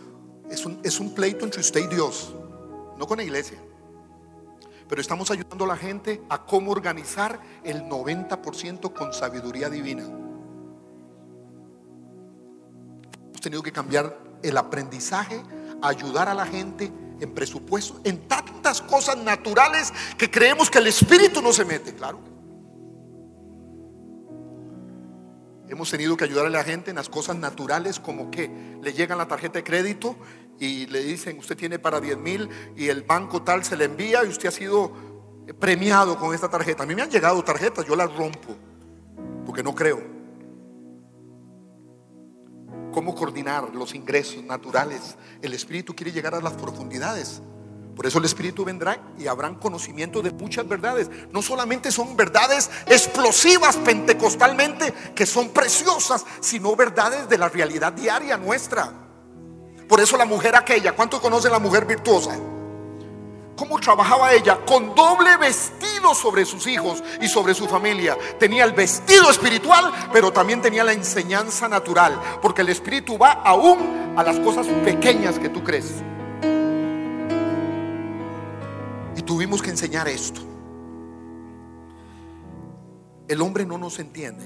[0.50, 2.34] es un, es un pleito entre usted y Dios,
[2.96, 3.58] no con la iglesia.
[4.88, 10.23] Pero estamos ayudando a la gente a cómo organizar el 90% con sabiduría divina.
[13.44, 15.40] Tenido que cambiar el aprendizaje,
[15.82, 21.40] ayudar a la gente en presupuesto, en tantas cosas naturales que creemos que el Espíritu
[21.40, 22.18] no se mete, claro.
[25.68, 28.50] Hemos tenido que ayudar a la gente en las cosas naturales como que
[28.82, 30.16] le llegan la tarjeta de crédito
[30.58, 34.24] y le dicen usted tiene para 10 mil y el banco tal se le envía
[34.24, 34.92] y usted ha sido
[35.58, 36.82] premiado con esta tarjeta.
[36.82, 38.56] A mí me han llegado tarjetas, yo las rompo
[39.44, 40.13] porque no creo.
[42.94, 45.16] ¿Cómo coordinar los ingresos naturales?
[45.42, 47.42] El Espíritu quiere llegar a las profundidades.
[47.96, 51.10] Por eso el Espíritu vendrá y habrán conocimiento de muchas verdades.
[51.32, 58.36] No solamente son verdades explosivas pentecostalmente, que son preciosas, sino verdades de la realidad diaria
[58.36, 58.92] nuestra.
[59.88, 62.38] Por eso la mujer aquella, ¿cuántos conocen la mujer virtuosa?
[63.56, 64.60] ¿Cómo trabajaba ella?
[64.64, 68.18] Con doble vestido sobre sus hijos y sobre su familia.
[68.38, 72.20] Tenía el vestido espiritual, pero también tenía la enseñanza natural.
[72.42, 76.02] Porque el espíritu va aún a las cosas pequeñas que tú crees.
[79.16, 80.40] Y tuvimos que enseñar esto.
[83.28, 84.44] El hombre no nos entiende.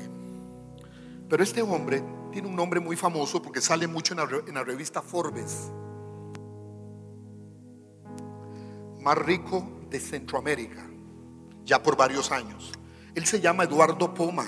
[1.28, 5.70] Pero este hombre tiene un nombre muy famoso porque sale mucho en la, revista Forbes.
[9.00, 10.86] Más rico de Centroamérica,
[11.68, 12.72] ya por varios años.
[13.14, 14.46] Él se llama Eduardo Poma.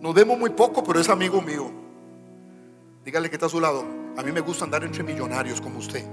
[0.00, 1.70] Nos vemos muy poco, pero es amigo mío.
[3.04, 3.84] Dígale que está a su lado.
[4.16, 6.04] A mí me gusta andar entre millonarios como usted.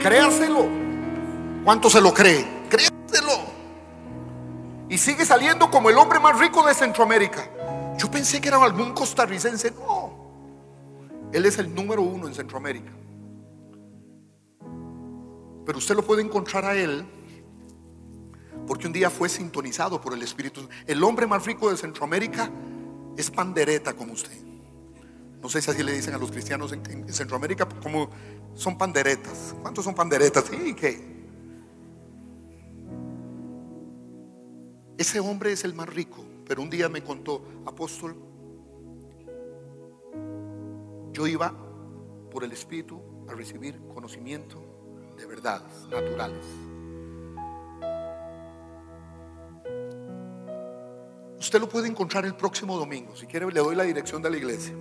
[0.00, 0.66] Créaselo.
[1.64, 2.46] ¿Cuánto se lo cree?
[2.68, 3.52] Créaselo.
[4.88, 7.50] Y sigue saliendo como el hombre más rico de Centroamérica.
[7.98, 9.72] Yo pensé que era algún costarricense.
[9.72, 10.12] No.
[11.32, 12.92] Él es el número uno en Centroamérica.
[15.66, 17.04] Pero usted lo puede encontrar a él
[18.66, 20.68] porque un día fue sintonizado por el Espíritu.
[20.86, 22.50] El hombre más rico de Centroamérica
[23.16, 24.36] es pandereta como usted.
[25.42, 28.08] No sé si así le dicen a los cristianos en, en Centroamérica, como
[28.54, 29.54] son panderetas.
[29.60, 30.44] ¿Cuántos son panderetas?
[30.50, 31.14] Sí, que
[34.96, 36.24] ese hombre es el más rico.
[36.46, 38.16] Pero un día me contó, apóstol,
[41.12, 41.54] yo iba
[42.30, 44.62] por el Espíritu a recibir conocimiento
[45.16, 46.44] de verdades naturales.
[51.44, 53.14] Usted lo puede encontrar el próximo domingo.
[53.14, 54.72] Si quiere, le doy la dirección de la iglesia.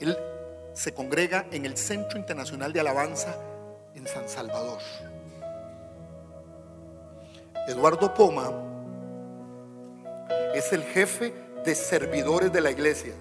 [0.00, 0.18] Él
[0.72, 3.38] se congrega en el Centro Internacional de Alabanza
[3.94, 4.80] en San Salvador.
[7.68, 8.50] Eduardo Poma
[10.52, 11.32] es el jefe
[11.64, 13.14] de servidores de la iglesia.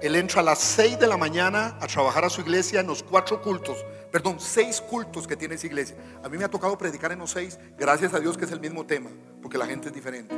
[0.00, 3.02] Él entra a las 6 de la mañana a trabajar a su iglesia en los
[3.02, 5.96] cuatro cultos, perdón, seis cultos que tiene esa iglesia.
[6.22, 8.60] A mí me ha tocado predicar en los seis, gracias a Dios que es el
[8.60, 9.10] mismo tema,
[9.42, 10.34] porque la gente es diferente.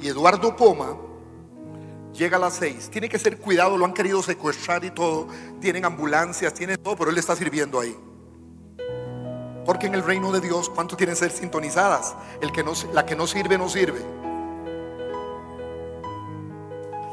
[0.00, 0.96] Y Eduardo Poma
[2.12, 5.28] llega a las 6, tiene que ser cuidado, lo han querido secuestrar y todo,
[5.60, 7.96] tienen ambulancias, tienen todo, pero él está sirviendo ahí.
[9.64, 12.14] Porque en el reino de Dios, ¿cuánto tienen que ser sintonizadas?
[12.40, 14.25] El que no, la que no sirve, no sirve.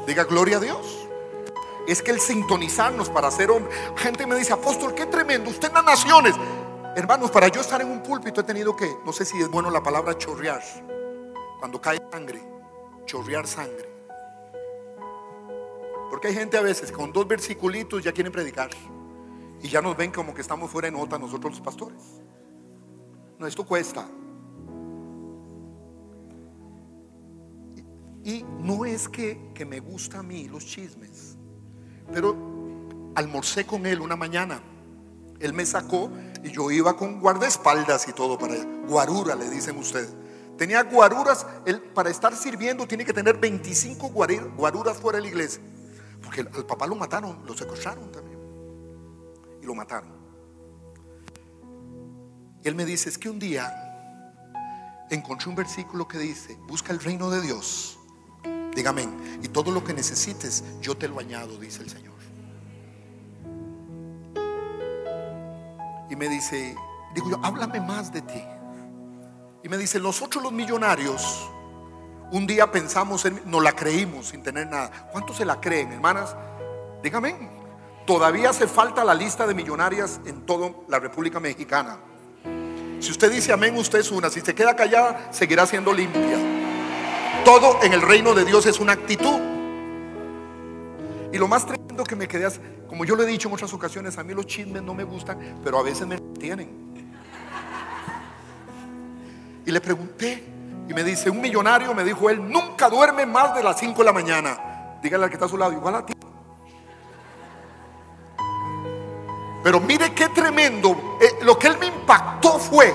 [0.06, 1.08] Diga gloria a Dios.
[1.86, 3.72] Es que el sintonizarnos para ser hombre.
[3.96, 5.50] Gente me dice, apóstol, qué tremendo.
[5.50, 6.34] Usted en las naciones.
[6.96, 9.70] Hermanos, para yo estar en un púlpito he tenido que, no sé si es bueno
[9.70, 10.62] la palabra chorrear.
[11.58, 12.42] Cuando cae sangre,
[13.04, 13.88] chorrear sangre.
[16.10, 18.70] Porque hay gente a veces con dos versiculitos ya quieren predicar.
[19.62, 22.00] Y ya nos ven como que estamos fuera de nota nosotros los pastores.
[23.38, 24.06] No, esto cuesta.
[28.24, 31.36] Y no es que, que me gusta a mí los chismes,
[32.10, 32.34] pero
[33.14, 34.62] almorcé con él una mañana.
[35.40, 36.10] Él me sacó
[36.42, 38.66] y yo iba con guardaespaldas y todo para allá.
[38.88, 40.14] Guarura, le dicen ustedes.
[40.56, 45.60] Tenía guaruras, él para estar sirviendo tiene que tener 25 guaruras fuera de la iglesia.
[46.22, 48.38] Porque al papá lo mataron, lo secuestraron también.
[49.60, 50.14] Y lo mataron.
[52.62, 53.70] Él me dice, es que un día
[55.10, 57.98] encontré un versículo que dice, busca el reino de Dios
[58.74, 59.06] Dígame,
[59.42, 62.14] y todo lo que necesites, yo te lo añado, dice el Señor.
[66.10, 66.76] Y me dice,
[67.14, 68.42] digo yo, háblame más de ti.
[69.62, 71.48] Y me dice, nosotros los millonarios,
[72.30, 75.08] un día pensamos, en, no la creímos sin tener nada.
[75.12, 76.36] ¿Cuántos se la creen, hermanas?
[77.02, 77.48] Dígame,
[78.06, 81.98] todavía hace falta la lista de millonarias en toda la República Mexicana.
[83.00, 84.30] Si usted dice amén, usted es una.
[84.30, 86.63] Si se queda callada, seguirá siendo limpia.
[87.44, 89.38] Todo en el reino de Dios es una actitud.
[91.30, 92.48] Y lo más tremendo que me quedé,
[92.88, 95.58] como yo le he dicho en otras ocasiones, a mí los chismes no me gustan,
[95.62, 96.94] pero a veces me tienen.
[99.66, 100.44] Y le pregunté,
[100.88, 104.04] y me dice, un millonario, me dijo él, nunca duerme más de las 5 de
[104.04, 104.98] la mañana.
[105.02, 106.14] Dígale al que está a su lado, igual a ti.
[109.62, 111.18] Pero mire qué tremendo.
[111.20, 112.94] Eh, lo que él me impactó fue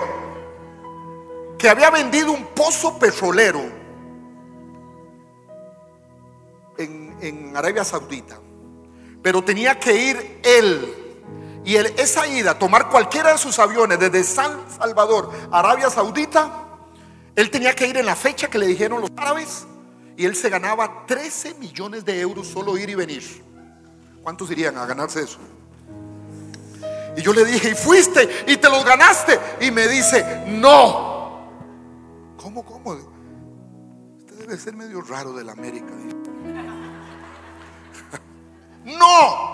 [1.58, 3.79] que había vendido un pozo petrolero
[7.22, 8.40] en, Arabia Saudita.
[9.22, 10.96] Pero tenía que ir él.
[11.66, 16.66] Y esa ida, tomar cualquiera de sus aviones desde San Salvador, Arabia Saudita,
[17.36, 19.66] él tenía que ir en la fecha que le dijeron los árabes.
[20.18, 23.24] Y él se ganaba 13 millones de euros solo ir y venir.
[24.24, 25.38] ¿Cuántos irían a ganarse eso?
[27.16, 29.40] Y yo le dije, y fuiste y te los ganaste.
[29.62, 31.50] Y me dice, no.
[32.38, 32.92] ¿Cómo, cómo?
[34.20, 35.94] Usted debe ser medio raro de la América.
[38.98, 39.50] No.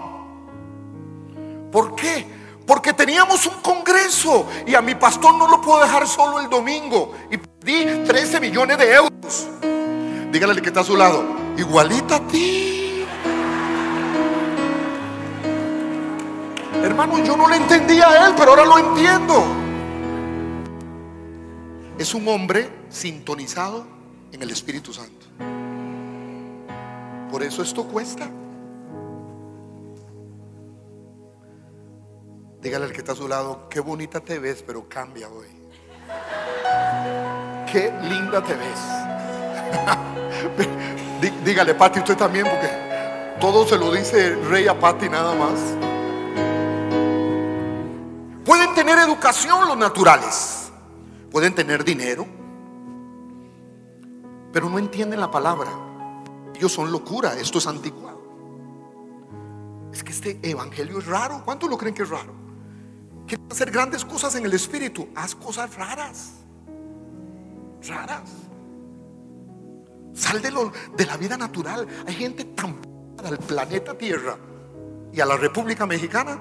[1.71, 2.25] ¿Por qué?
[2.65, 7.13] Porque teníamos un congreso y a mi pastor no lo puedo dejar solo el domingo.
[7.29, 9.47] Y di 13 millones de euros.
[10.31, 11.23] Dígale que está a su lado,
[11.57, 13.05] igualita a ti.
[16.83, 19.43] Hermano, yo no le entendía a él, pero ahora lo entiendo.
[21.97, 23.87] Es un hombre sintonizado
[24.31, 25.25] en el Espíritu Santo.
[27.31, 28.29] Por eso esto cuesta.
[32.65, 35.45] Dígale al que está a su lado, qué bonita te ves, pero cambia hoy.
[37.71, 38.79] Qué linda te ves.
[41.45, 42.67] Dígale, Pati, usted también, porque
[43.39, 45.59] todo se lo dice Rey a Pati nada más.
[48.43, 50.71] Pueden tener educación los naturales,
[51.29, 52.25] pueden tener dinero,
[54.51, 55.69] pero no entienden la palabra.
[56.55, 58.23] Ellos son locura, esto es anticuado.
[59.93, 61.43] Es que este evangelio es raro.
[61.45, 62.44] ¿Cuántos lo creen que es raro?
[63.27, 66.33] Quieres hacer grandes cosas en el espíritu, haz cosas raras.
[67.87, 68.29] Raras.
[70.13, 71.87] Sal de, lo, de la vida natural.
[72.07, 72.75] Hay gente tan
[73.23, 74.37] al planeta Tierra
[75.11, 76.39] y a la República Mexicana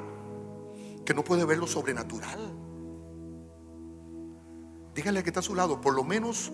[1.04, 2.52] que no puede ver lo sobrenatural.
[4.94, 6.52] Dígale que está a su lado, por lo menos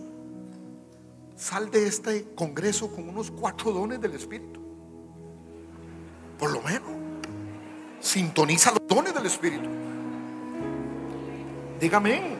[1.36, 4.60] sal de este congreso con unos cuatro dones del Espíritu.
[6.38, 6.90] Por lo menos.
[8.00, 9.68] Sintoniza los dones del Espíritu.
[11.80, 12.36] Dígame.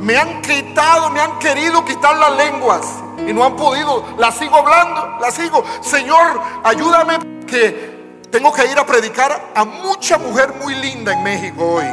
[0.00, 2.86] Me han quitado, me han querido quitar las lenguas
[3.26, 4.04] y no han podido.
[4.18, 5.64] Las sigo hablando, las sigo.
[5.80, 11.64] Señor, ayúdame que tengo que ir a predicar a mucha mujer muy linda en México
[11.64, 11.86] hoy.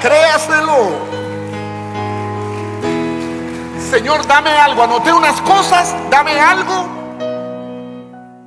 [0.00, 1.20] Créaselo.
[3.90, 4.84] Señor, dame algo.
[4.84, 6.88] Anoté unas cosas, dame algo.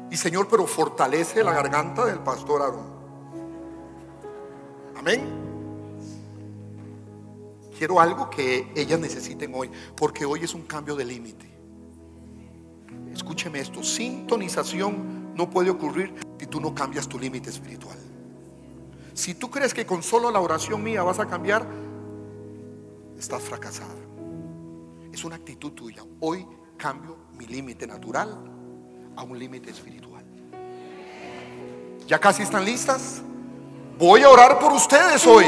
[0.09, 2.92] Y Señor, pero fortalece la garganta del pastor Aarón.
[5.03, 5.21] Amén.
[7.77, 11.45] Quiero algo que ellas necesiten hoy, porque hoy es un cambio de límite.
[13.11, 17.97] Escúcheme esto, sintonización no puede ocurrir si tú no cambias tu límite espiritual.
[19.13, 21.67] Si tú crees que con solo la oración mía vas a cambiar,
[23.19, 23.99] estás fracasada.
[25.11, 26.01] Es una actitud tuya.
[26.21, 26.47] Hoy
[26.77, 28.39] cambio mi límite natural
[29.17, 30.23] a un límite espiritual.
[32.07, 33.21] ¿Ya casi están listas?
[33.97, 35.45] Voy a orar por ustedes hoy.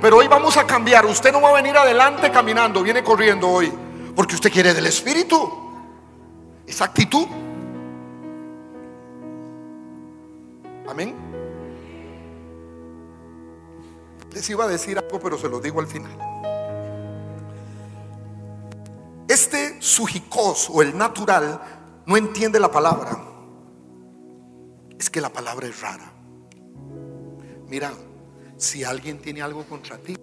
[0.00, 1.06] Pero hoy vamos a cambiar.
[1.06, 3.72] Usted no va a venir adelante caminando, viene corriendo hoy.
[4.14, 5.52] Porque usted quiere del Espíritu.
[6.66, 7.26] Esa actitud.
[10.88, 11.14] Amén.
[14.32, 16.12] Les iba a decir algo, pero se lo digo al final.
[19.28, 21.60] Este sujicos o el natural
[22.04, 23.18] no entiende la palabra.
[24.98, 26.15] Es que la palabra es rara.
[27.68, 27.92] Mira,
[28.56, 30.16] si alguien tiene algo contra ti,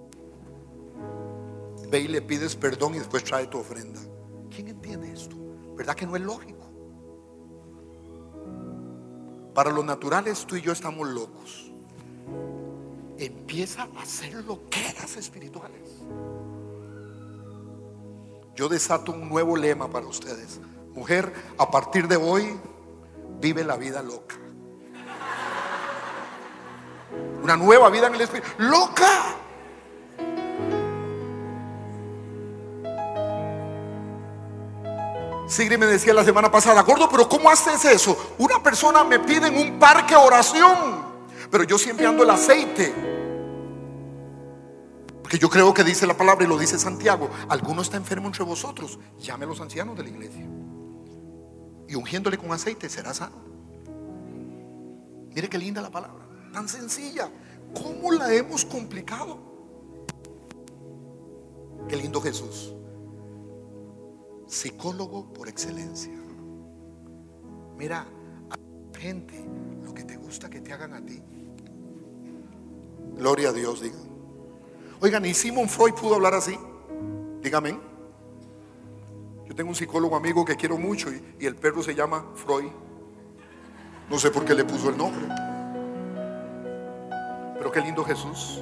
[1.90, 4.00] ve y le pides perdón y después trae tu ofrenda.
[4.50, 5.36] ¿Quién entiende esto?
[5.76, 6.64] ¿Verdad que no es lógico?
[9.54, 11.72] Para los naturales tú y yo estamos locos.
[13.18, 16.02] Empieza a hacer lo que eras espirituales.
[18.56, 20.60] Yo desato un nuevo lema para ustedes.
[20.94, 22.60] Mujer, a partir de hoy,
[23.40, 24.36] vive la vida loca.
[27.44, 28.48] Una nueva vida en el Espíritu.
[28.58, 29.36] Loca.
[35.46, 38.36] Sigrid me decía la semana pasada, gordo, pero ¿cómo haces eso?
[38.40, 41.04] Una persona me pide en un parque oración,
[41.52, 42.94] pero yo siempre ando el aceite.
[45.22, 47.30] Porque yo creo que dice la palabra y lo dice Santiago.
[47.50, 48.98] Alguno está enfermo entre vosotros.
[49.20, 50.46] Llame a los ancianos de la iglesia.
[51.90, 53.36] Y ungiéndole con aceite será sano.
[55.36, 56.23] Mire qué linda la palabra.
[56.54, 57.30] Tan sencilla.
[57.74, 59.40] ¿Cómo la hemos complicado?
[61.90, 62.76] Qué lindo Jesús.
[64.48, 66.14] Psicólogo por excelencia.
[67.76, 68.06] Mira,
[68.52, 69.44] a gente
[69.84, 71.22] lo que te gusta que te hagan a ti.
[73.16, 74.14] Gloria a Dios, digan.
[75.02, 76.58] Oigan, ¿y Simon Freud pudo hablar así?
[77.42, 77.80] Dígame.
[79.48, 82.72] Yo tengo un psicólogo amigo que quiero mucho y, el perro se llama Freud.
[84.10, 85.53] No sé por qué le puso el nombre.
[87.64, 88.60] Pero qué lindo Jesús.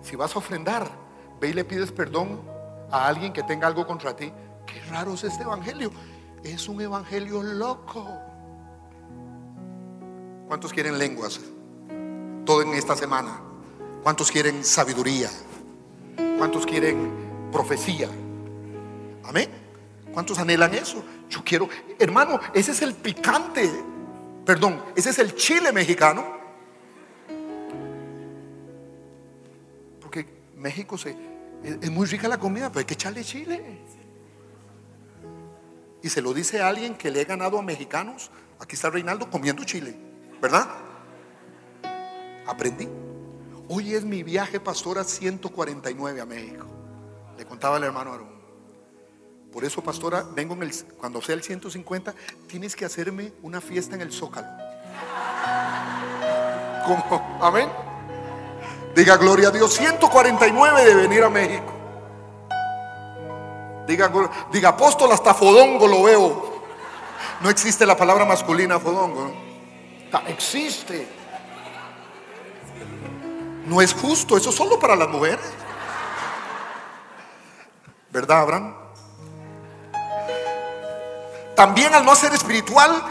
[0.00, 0.88] Si vas a ofrendar,
[1.40, 2.40] ve y le pides perdón
[2.88, 4.32] a alguien que tenga algo contra ti.
[4.64, 5.90] Qué raro es este evangelio.
[6.44, 8.06] Es un evangelio loco.
[10.46, 11.40] ¿Cuántos quieren lenguas?
[12.44, 13.40] Todo en esta semana.
[14.04, 15.28] ¿Cuántos quieren sabiduría?
[16.38, 18.08] ¿Cuántos quieren profecía?
[19.24, 19.50] Amén.
[20.12, 21.02] ¿Cuántos anhelan eso?
[21.28, 21.68] Yo quiero,
[21.98, 23.68] hermano, ese es el picante.
[24.44, 26.35] Perdón, ese es el chile mexicano.
[30.66, 31.16] México se,
[31.62, 33.78] es, muy rica la comida, pero hay que echarle chile.
[36.02, 38.32] Y se lo dice alguien que le he ganado a mexicanos.
[38.58, 39.96] Aquí está Reinaldo comiendo chile,
[40.42, 40.66] ¿verdad?
[42.48, 42.88] Aprendí.
[43.68, 46.66] Hoy es mi viaje, pastora, 149 a México.
[47.38, 48.34] Le contaba al hermano Aarón.
[49.52, 52.12] Por eso, pastora, vengo en el, cuando sea el 150,
[52.48, 54.48] tienes que hacerme una fiesta en el Zócalo.
[56.86, 57.38] ¿Cómo?
[57.40, 57.85] Amén.
[58.96, 59.74] Diga gloria a Dios.
[59.74, 61.70] 149 de venir a México.
[63.86, 64.10] Diga,
[64.50, 66.62] diga apóstol, hasta fodongo lo veo.
[67.42, 69.34] No existe la palabra masculina fodongo.
[70.28, 71.06] Existe.
[73.66, 75.44] No es justo, eso solo para las mujeres.
[78.10, 78.74] ¿Verdad, Abraham?
[81.54, 83.02] También al no ser espiritual,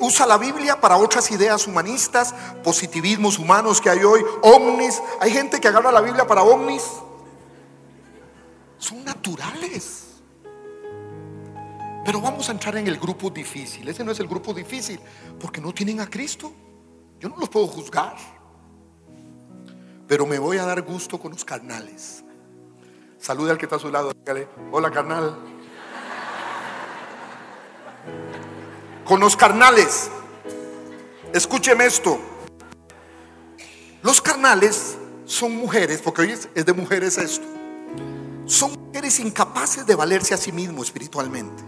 [0.00, 5.02] usa la Biblia para otras ideas humanistas, positivismos humanos que hay hoy, ovnis.
[5.20, 6.84] Hay gente que agarra la Biblia para ovnis.
[8.78, 10.06] Son naturales.
[12.04, 13.88] Pero vamos a entrar en el grupo difícil.
[13.88, 15.00] Ese no es el grupo difícil,
[15.38, 16.52] porque no tienen a Cristo.
[17.20, 18.16] Yo no los puedo juzgar
[20.12, 22.22] pero me voy a dar gusto con los carnales.
[23.18, 25.38] Salude al que está a su lado, dígale, hola carnal.
[29.04, 30.10] Con los carnales,
[31.32, 32.20] escúcheme esto.
[34.02, 37.46] Los carnales son mujeres, porque hoy es de mujeres esto.
[38.46, 41.62] Son mujeres incapaces de valerse a sí mismos espiritualmente.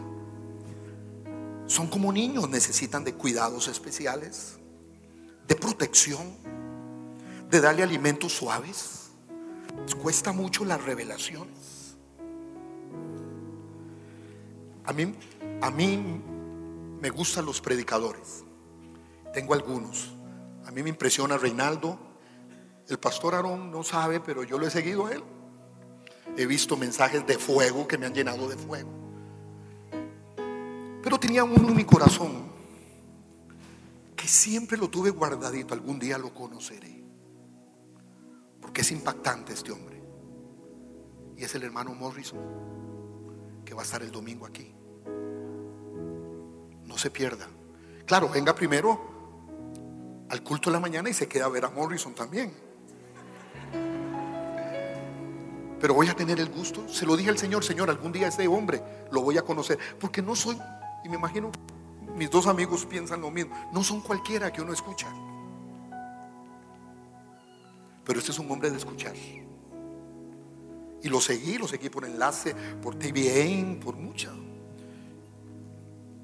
[1.67, 4.59] Son como niños, necesitan de cuidados especiales,
[5.49, 6.37] de protección
[7.51, 9.11] de darle alimentos suaves.
[9.85, 11.97] Les cuesta mucho las revelaciones.
[14.85, 15.15] A mí,
[15.63, 16.23] a mí
[17.05, 18.45] me gustan los predicadores.
[19.35, 20.15] Tengo algunos.
[20.65, 21.99] A mí me impresiona Reinaldo.
[22.89, 25.23] El pastor Aarón no sabe, pero yo lo he seguido a él.
[26.39, 28.89] He visto mensajes de fuego que me han llenado de fuego.
[31.03, 32.47] Pero tenía uno en mi corazón
[34.17, 35.75] que siempre lo tuve guardadito.
[35.75, 37.05] Algún día lo conoceré
[38.73, 40.03] que es impactante este hombre.
[41.37, 42.41] Y es el hermano Morrison,
[43.63, 44.75] que va a estar el domingo aquí.
[47.11, 47.49] Pierda.
[48.07, 52.15] Claro, venga primero al culto de la mañana y se queda a ver a Morrison
[52.15, 52.53] también.
[55.81, 58.49] Pero voy a tener el gusto, se lo dije al Señor, Señor, algún día ese
[58.49, 58.83] hombre
[59.13, 60.57] lo voy a conocer, porque no soy,
[61.05, 61.53] y me imagino,
[62.17, 65.09] mis dos amigos piensan lo mismo, no son cualquiera que uno escucha.
[68.05, 69.15] Pero este es un hombre de escuchar.
[71.03, 74.33] Y lo seguí, lo seguí por enlace, por TVN, por mucha.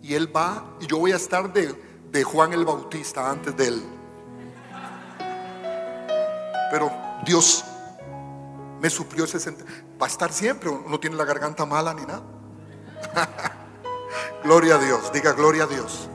[0.02, 1.74] Y él va, y yo voy a estar de,
[2.10, 3.82] de Juan el Bautista antes de él.
[6.70, 6.90] Pero
[7.24, 7.64] Dios
[8.80, 9.38] me suplió ese
[10.00, 12.22] Va a estar siempre, no tiene la garganta mala ni nada.
[14.44, 16.08] gloria a Dios, diga gloria a Dios.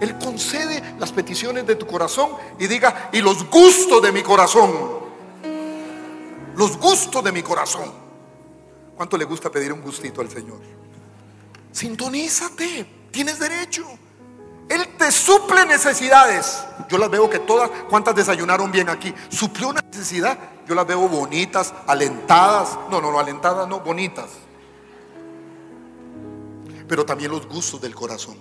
[0.00, 4.72] Él concede las peticiones de tu corazón y diga, y los gustos de mi corazón.
[6.56, 7.92] Los gustos de mi corazón.
[8.96, 10.58] ¿Cuánto le gusta pedir un gustito al Señor?
[11.72, 13.86] Sintonízate, tienes derecho.
[14.68, 16.64] Él te suple necesidades.
[16.88, 19.14] Yo las veo que todas, ¿cuántas desayunaron bien aquí?
[19.28, 20.38] Suplió una necesidad.
[20.66, 22.78] Yo las veo bonitas, alentadas.
[22.90, 24.30] No, no, no, alentadas, no, bonitas.
[26.86, 28.36] Pero también los gustos del corazón.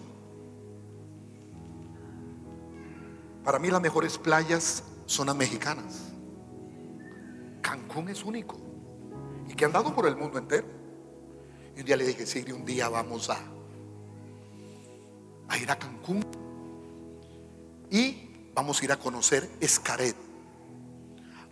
[3.44, 6.12] Para mí las mejores playas son las mexicanas.
[7.62, 8.58] Cancún es único
[9.48, 10.68] y que han dado por el mundo entero.
[11.78, 13.38] Y un día le dije, Sigri, un día vamos a,
[15.62, 16.26] ir a Cancún
[17.92, 20.16] y vamos a ir a conocer Escaret.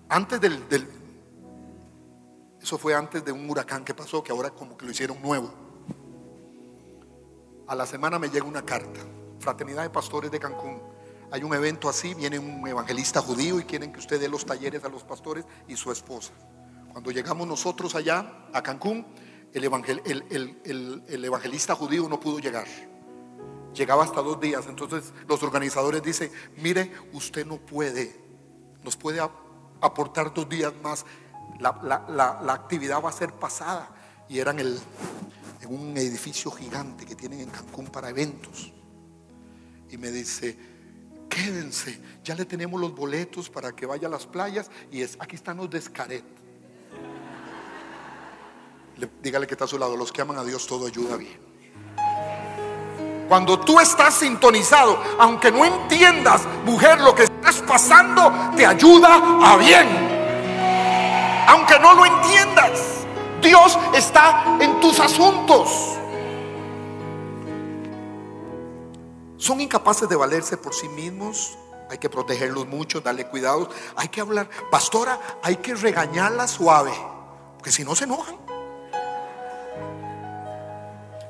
[0.10, 0.88] Antes del, del,
[2.60, 5.54] eso fue antes de un huracán que pasó, que ahora como que lo hicieron nuevo.
[7.68, 9.02] A la semana me llega una carta,
[9.40, 10.82] Fraternidad de Pastores de Cancún.
[11.30, 14.84] Hay un evento así, viene un evangelista judío y quieren que usted dé los talleres
[14.86, 16.34] a los pastores y su esposa.
[16.92, 19.06] Cuando llegamos nosotros allá a Cancún,
[19.56, 22.68] el, el, evangelista judío no pudo llegar.
[23.74, 24.66] Llegaba hasta dos días.
[24.68, 28.16] Entonces los organizadores dicen, mire, usted no puede,
[28.84, 29.22] nos puede
[29.82, 31.06] aportar dos días más.
[31.60, 33.90] La, actividad va a ser pasada.
[34.28, 34.78] Y eran en
[35.70, 38.74] un edificio gigante que tienen en Cancún para eventos.
[39.90, 40.58] Y me dice,
[41.30, 45.36] quédense, ya le tenemos los boletos para que vaya a las playas y es, aquí
[45.36, 46.24] están los de.
[49.22, 51.56] Dígale que está a su lado, los que aman a Dios todo ayuda bien.
[53.28, 59.58] Cuando tú estás sintonizado, aunque no entiendas, mujer, lo que estás pasando, te ayuda a
[59.58, 59.88] bien.
[61.48, 63.06] Aunque no lo entiendas,
[63.42, 65.70] Dios está en tus asuntos.
[69.38, 71.58] Son incapaces de valerse por sí mismos.
[71.90, 73.70] Hay que protegerlos mucho, darle cuidado.
[73.96, 74.50] Hay que hablar.
[74.72, 76.94] Pastora, hay que regañarla suave.
[77.58, 78.55] Porque si no se enojan.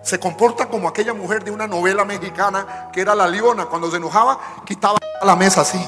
[0.06, 3.66] Se comporta como aquella mujer de una novela mexicana que era la leona.
[3.66, 5.84] Cuando se enojaba, quitaba la mesa así.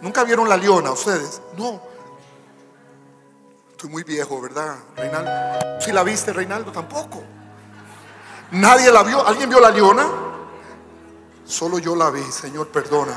[0.00, 1.42] ¿Nunca vieron la leona ustedes?
[1.58, 1.78] No.
[3.72, 5.30] Estoy muy viejo, ¿verdad, Reinaldo?
[5.78, 7.22] Si la viste, Reinaldo, tampoco.
[8.52, 9.26] Nadie la vio.
[9.26, 10.08] ¿Alguien vio la leona?
[11.44, 13.12] Solo yo la vi, Señor, perdona.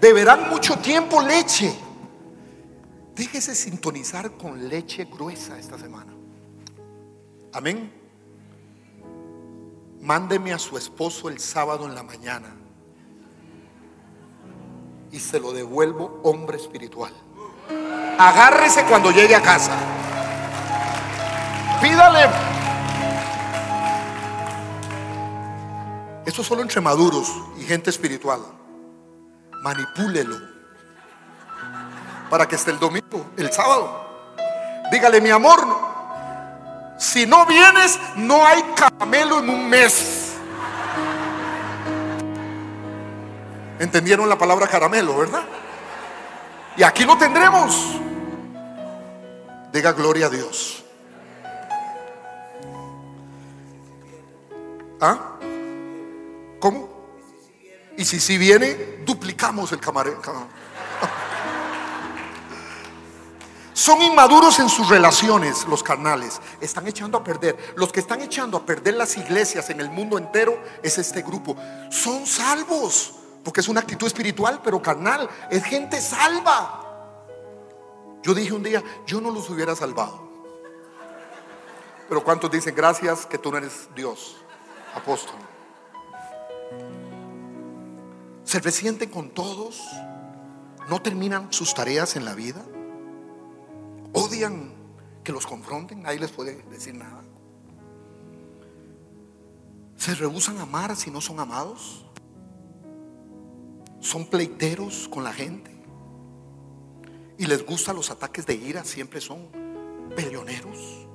[0.00, 1.83] Beberán mucho tiempo leche.
[3.14, 6.12] Déjese sintonizar con leche gruesa esta semana.
[7.52, 7.92] Amén.
[10.00, 12.54] Mándeme a su esposo el sábado en la mañana
[15.12, 17.12] y se lo devuelvo hombre espiritual.
[18.18, 19.76] Agárrese cuando llegue a casa.
[21.80, 22.54] Pídale
[26.26, 28.40] Esto solo entre maduros y gente espiritual.
[29.62, 30.53] Manipúlelo.
[32.34, 34.34] Para que esté el domingo, el sábado.
[34.90, 35.64] Dígale, mi amor,
[36.98, 40.32] si no vienes, no hay caramelo en un mes.
[43.78, 45.44] ¿Entendieron la palabra caramelo, verdad?
[46.76, 48.00] Y aquí lo tendremos.
[49.72, 50.84] Diga gloria a Dios.
[55.00, 55.36] ¿Ah?
[56.58, 56.88] ¿Cómo?
[57.96, 60.20] Y si si viene, duplicamos el camarero.
[63.74, 66.40] Son inmaduros en sus relaciones, los carnales.
[66.62, 67.74] Están echando a perder.
[67.76, 71.54] Los que están echando a perder las iglesias en el mundo entero es este grupo.
[71.90, 75.28] Son salvos, porque es una actitud espiritual, pero carnal.
[75.50, 76.80] Es gente salva.
[78.22, 80.26] Yo dije un día, yo no los hubiera salvado.
[82.08, 84.36] Pero ¿cuántos dicen gracias que tú no eres Dios,
[84.94, 85.36] apóstol?
[88.44, 89.82] se resienten con todos,
[90.88, 92.62] no terminan sus tareas en la vida,
[94.14, 94.72] odian
[95.22, 97.22] que los confronten, nadie les puede decir nada.
[99.96, 102.04] Se rehusan a amar si no son amados.
[104.00, 105.70] Son pleiteros con la gente.
[107.38, 109.48] Y les gustan los ataques de ira, siempre son
[110.14, 111.06] peleoneros.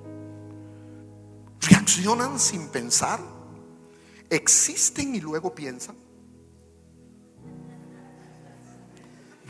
[1.61, 3.19] Reaccionan sin pensar.
[4.29, 5.95] Existen y luego piensan.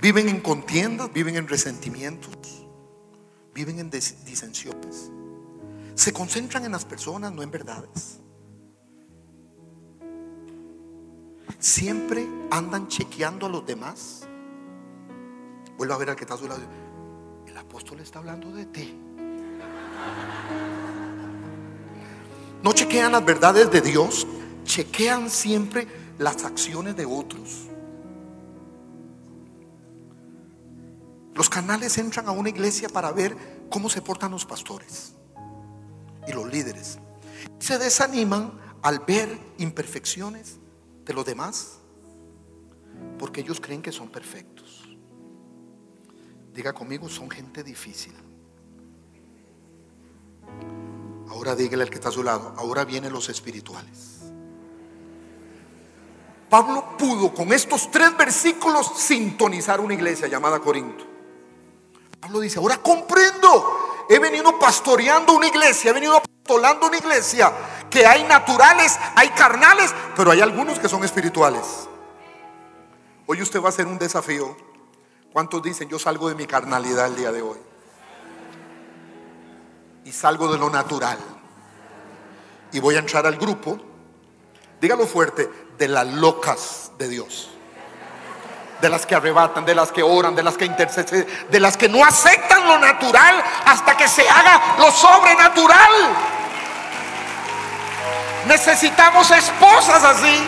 [0.01, 2.33] Viven en contiendas, viven en resentimientos,
[3.59, 5.11] viven en disensiones.
[5.93, 8.21] Se concentran en las personas, no en verdades.
[11.59, 14.21] Siempre andan chequeando a los demás.
[15.77, 16.61] Vuelvo a ver al que está a su lado.
[17.45, 18.97] El apóstol está hablando de ti.
[22.63, 24.25] No chequean las verdades de Dios,
[24.63, 25.85] chequean siempre
[26.17, 27.68] las acciones de otros.
[31.39, 33.33] Los canales entran a una iglesia para ver
[33.69, 35.13] cómo se portan los pastores
[36.27, 36.99] y los líderes.
[37.59, 40.57] Se desaniman al ver imperfecciones
[41.05, 41.77] de los demás
[43.17, 44.89] porque ellos creen que son perfectos.
[46.53, 48.15] Diga conmigo, son gente difícil.
[51.29, 54.23] Ahora dígale al que está a su lado, ahora vienen los espirituales.
[56.49, 61.08] Pablo pudo con estos tres versículos sintonizar una iglesia llamada Corinto.
[62.19, 67.51] Pablo dice, ahora comprendo, he venido pastoreando una iglesia, he venido apostolando una iglesia,
[67.89, 71.87] que hay naturales, hay carnales, pero hay algunos que son espirituales.
[73.25, 74.57] Hoy usted va a hacer un desafío.
[75.31, 77.59] ¿Cuántos dicen, yo salgo de mi carnalidad el día de hoy?
[80.03, 81.19] Y salgo de lo natural.
[82.71, 83.79] Y voy a entrar al grupo,
[84.81, 87.51] dígalo fuerte, de las locas de Dios.
[88.81, 91.89] De las que arrebatan, de las que oran, de las que interceden, de las que
[91.89, 95.91] no aceptan lo natural hasta que se haga lo sobrenatural.
[98.47, 100.47] Necesitamos esposas así.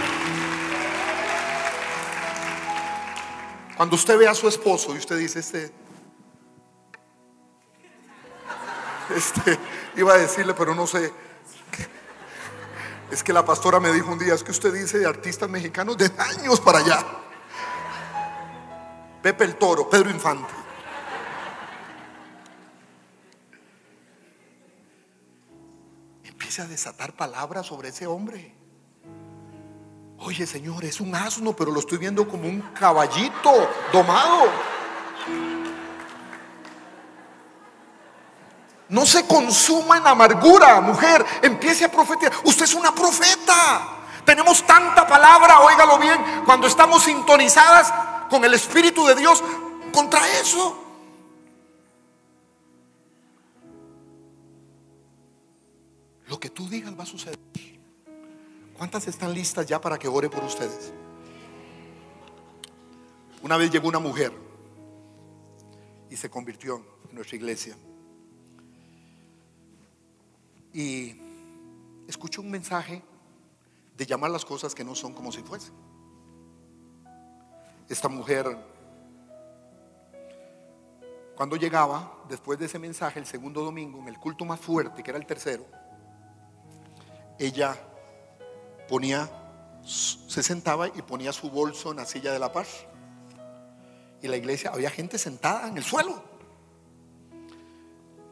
[3.75, 5.73] Cuando usted ve a su esposo y usted dice, este,
[9.15, 9.59] este,
[9.95, 11.11] iba a decirle, pero no sé.
[13.11, 15.97] Es que la pastora me dijo un día, es que usted dice de artistas mexicanos
[15.97, 17.05] de años para allá.
[19.21, 20.51] Pepe el Toro, Pedro Infante.
[26.23, 28.55] Empieza a desatar palabras sobre ese hombre.
[30.17, 34.49] Oye, Señor, es un asno, pero lo estoy viendo como un caballito domado.
[38.89, 41.25] No se consuma en amargura, mujer.
[41.41, 42.33] Empiece a profetizar.
[42.43, 43.99] Usted es una profeta.
[44.25, 47.91] Tenemos tanta palabra, óigalo bien, cuando estamos sintonizadas
[48.31, 49.43] con el Espíritu de Dios
[49.91, 50.77] contra eso.
[56.27, 57.37] Lo que tú digas va a suceder.
[58.77, 60.93] ¿Cuántas están listas ya para que ore por ustedes?
[63.43, 64.31] Una vez llegó una mujer
[66.09, 67.75] y se convirtió en nuestra iglesia.
[70.73, 71.17] Y
[72.07, 73.03] escuchó un mensaje
[73.97, 75.90] de llamar las cosas que no son como si fuesen.
[77.91, 78.57] Esta mujer,
[81.35, 85.11] cuando llegaba, después de ese mensaje, el segundo domingo, en el culto más fuerte, que
[85.11, 85.65] era el tercero,
[87.37, 87.75] ella
[88.87, 89.29] ponía,
[89.83, 92.85] se sentaba y ponía su bolso en la silla de la paz.
[94.21, 96.23] Y la iglesia, había gente sentada en el suelo.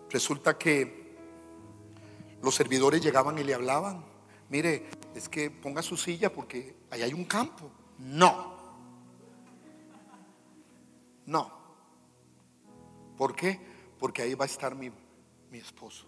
[0.09, 1.17] Resulta que
[2.41, 4.05] los servidores llegaban y le hablaban.
[4.47, 7.69] Mire, es que ponga su silla porque ahí hay un campo.
[7.97, 8.58] No.
[11.29, 11.51] No.
[13.15, 13.59] ¿Por qué?
[13.99, 14.91] Porque ahí va a estar mi,
[15.51, 16.07] mi esposo.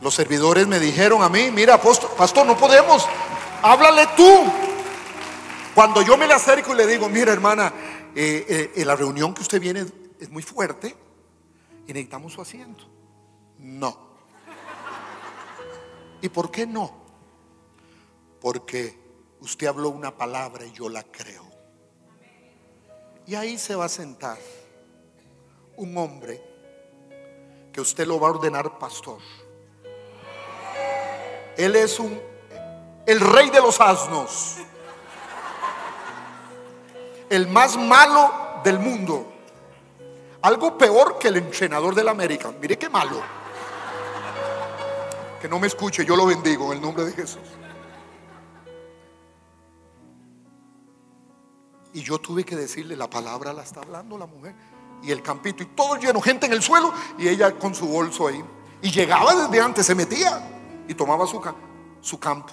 [0.00, 3.06] Los servidores me dijeron a mí, mira, pastor, no podemos,
[3.62, 4.44] háblale tú.
[5.74, 7.70] Cuando yo me le acerco y le digo, mira hermana,
[8.14, 9.84] eh, eh, en la reunión que usted viene
[10.18, 10.96] es muy fuerte
[11.86, 12.88] y necesitamos su asiento.
[13.58, 14.08] No.
[16.22, 16.90] ¿Y por qué no?
[18.40, 18.98] Porque
[19.40, 21.51] usted habló una palabra y yo la creo.
[23.26, 24.38] Y ahí se va a sentar
[25.76, 26.42] un hombre
[27.72, 29.20] que usted lo va a ordenar pastor
[31.56, 32.20] él es un
[33.04, 34.56] el rey de los asnos.
[37.28, 39.26] El más malo del mundo.
[40.42, 42.52] Algo peor que el entrenador del América.
[42.60, 43.20] Mire qué malo.
[45.40, 47.42] Que no me escuche, yo lo bendigo en el nombre de Jesús.
[51.92, 54.54] Y yo tuve que decirle, la palabra la está hablando la mujer.
[55.02, 58.28] Y el campito, y todo lleno, gente en el suelo, y ella con su bolso
[58.28, 58.42] ahí.
[58.80, 60.42] Y llegaba desde antes, se metía
[60.88, 61.40] y tomaba su,
[62.00, 62.52] su campo.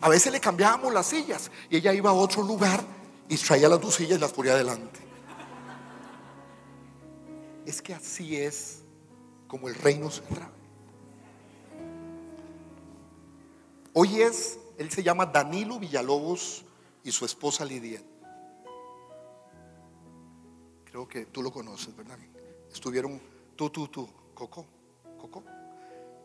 [0.00, 2.84] A veces le cambiábamos las sillas y ella iba a otro lugar
[3.28, 5.00] y traía las dos sillas y las ponía adelante.
[7.64, 8.82] Es que así es
[9.48, 10.56] como el reino se trae.
[13.92, 16.64] Hoy es, él se llama Danilo Villalobos
[17.02, 18.02] y su esposa Lidia.
[20.96, 22.16] Creo que tú lo conoces, ¿verdad?
[22.72, 23.20] Estuvieron
[23.54, 24.64] tú, tú, tú, Coco,
[25.20, 25.42] Coco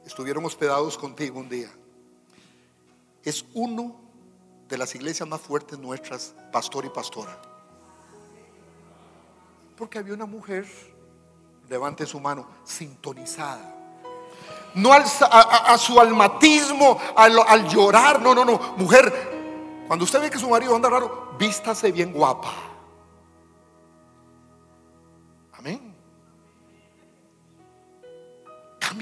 [0.06, 1.70] estuvieron hospedados contigo un día.
[3.22, 3.94] Es uno
[4.70, 7.38] de las iglesias más fuertes nuestras, pastor y pastora.
[9.76, 10.66] Porque había una mujer,
[11.68, 13.76] levante su mano, sintonizada.
[14.76, 18.58] No al, a, su almatismo, al, al llorar, no, no, no.
[18.78, 22.71] Mujer, cuando usted ve que su marido anda raro, vístase bien guapa.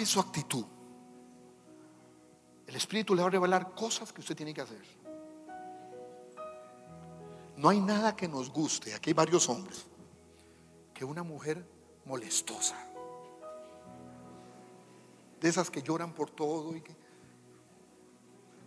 [0.06, 0.66] Su actitud.
[2.66, 4.82] El Espíritu le va a revelar cosas que usted tiene que hacer.
[7.58, 9.86] No hay nada que nos guste, aquí hay varios hombres,
[10.94, 11.68] que una mujer
[12.06, 12.76] molestosa.
[15.42, 16.96] De esas que lloran por todo y que...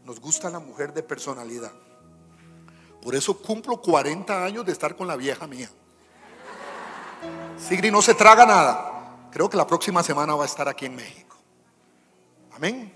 [0.05, 1.73] Nos gusta la mujer de personalidad.
[3.01, 5.71] Por eso cumplo 40 años de estar con la vieja mía.
[7.57, 9.29] Sigri no se traga nada.
[9.31, 11.22] Creo que la próxima semana va a estar aquí en México.
[12.55, 12.93] Amén.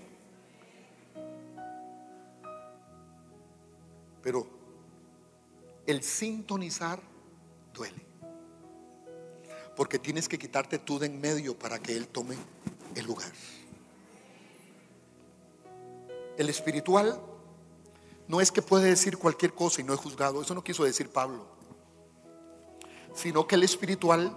[4.21, 4.47] Pero
[5.85, 6.99] el sintonizar
[7.73, 8.05] duele.
[9.75, 12.35] Porque tienes que quitarte tú de en medio para que Él tome
[12.95, 13.31] el lugar.
[16.37, 17.19] El espiritual
[18.27, 20.41] no es que puede decir cualquier cosa y no es juzgado.
[20.41, 21.45] Eso no quiso decir Pablo.
[23.13, 24.35] Sino que el espiritual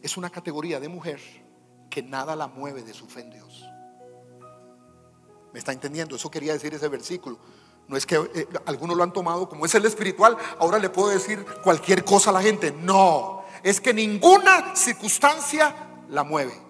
[0.00, 1.43] es una categoría de mujer
[1.94, 3.64] que nada la mueve de su fe en Dios.
[5.52, 6.16] ¿Me está entendiendo?
[6.16, 7.38] Eso quería decir ese versículo.
[7.86, 11.10] No es que eh, algunos lo han tomado como es el espiritual, ahora le puedo
[11.10, 12.72] decir cualquier cosa a la gente.
[12.72, 15.72] No, es que ninguna circunstancia
[16.08, 16.60] la mueve.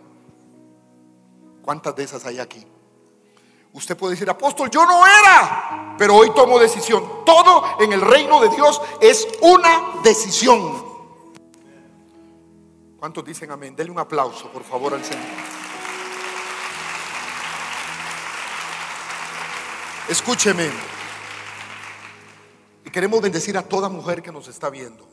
[1.63, 2.67] ¿Cuántas de esas hay aquí?
[3.73, 7.25] Usted puede decir, apóstol, yo no era, pero hoy tomo decisión.
[7.25, 10.94] Todo en el reino de Dios es una decisión.
[13.05, 13.77] ¿Cuántos dicen amén?
[13.77, 15.27] Denle un aplauso, por favor, al Señor.
[20.09, 20.71] Escúcheme.
[22.83, 25.07] Y queremos bendecir a toda mujer que nos está viendo.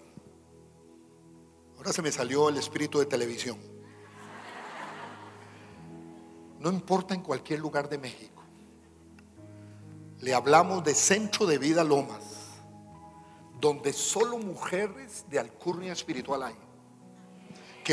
[1.75, 3.59] Ahora se me salió el espíritu de televisión.
[6.59, 8.41] No importa en cualquier lugar de México.
[10.21, 12.23] Le hablamos de Centro de Vida Lomas,
[13.59, 16.55] donde solo mujeres de alcurnia espiritual hay,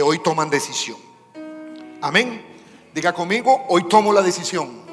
[0.03, 0.99] hoy toman decisión.
[2.01, 2.44] Amén.
[2.94, 4.88] Diga conmigo, hoy tomo la decisión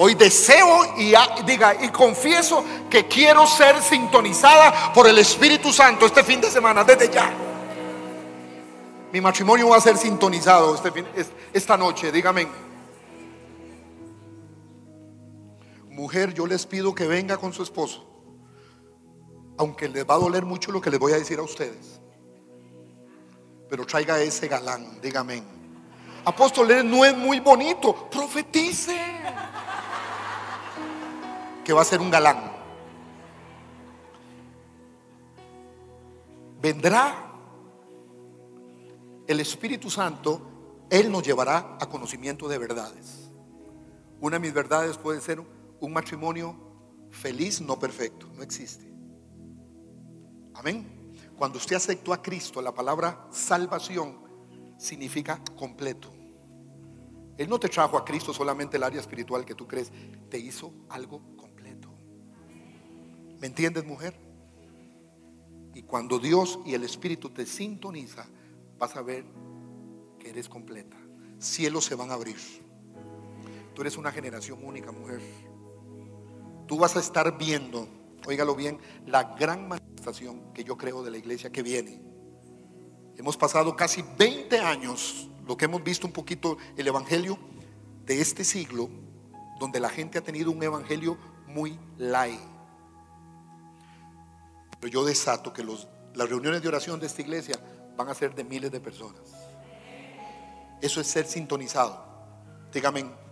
[0.00, 1.12] Hoy deseo y
[1.44, 6.84] diga y confieso que quiero ser sintonizada por el Espíritu Santo este fin de semana,
[6.84, 7.34] desde ya.
[9.12, 11.04] Mi matrimonio va a ser sintonizado este
[11.52, 12.46] esta noche, dígame.
[15.90, 18.06] Mujer, yo les pido que venga con su esposo,
[19.56, 22.00] aunque les va a doler mucho lo que les voy a decir a ustedes.
[23.68, 25.42] Pero traiga ese galán, dígame.
[26.24, 28.96] Apóstol, no es muy bonito, profetice
[31.64, 32.50] que va a ser un galán.
[36.60, 37.30] Vendrá
[39.26, 43.30] el Espíritu Santo, Él nos llevará a conocimiento de verdades.
[44.20, 45.42] Una de mis verdades puede ser
[45.80, 46.56] un matrimonio
[47.10, 48.90] feliz, no perfecto, no existe.
[50.54, 50.97] Amén.
[51.38, 54.18] Cuando usted aceptó a Cristo, la palabra salvación
[54.76, 56.12] significa completo.
[57.38, 59.92] Él no te trajo a Cristo solamente el área espiritual que tú crees,
[60.28, 61.22] te hizo algo
[63.40, 64.18] ¿Me entiendes, mujer?
[65.74, 68.26] Y cuando Dios y el Espíritu te sintoniza,
[68.78, 69.24] vas a ver
[70.18, 70.96] que eres completa.
[71.38, 72.36] Cielos se van a abrir.
[73.74, 75.20] Tú eres una generación única, mujer.
[76.66, 77.86] Tú vas a estar viendo,
[78.26, 82.00] óigalo bien, la gran manifestación que yo creo de la iglesia que viene.
[83.16, 87.38] Hemos pasado casi 20 años, lo que hemos visto un poquito el evangelio
[88.04, 88.88] de este siglo,
[89.58, 92.58] donde la gente ha tenido un evangelio muy light
[94.80, 97.58] pero yo desato que las reuniones de oración de esta iglesia
[97.96, 99.22] van a ser de miles de personas.
[100.80, 102.04] Eso es ser sintonizado.
[102.72, 103.27] Dígame.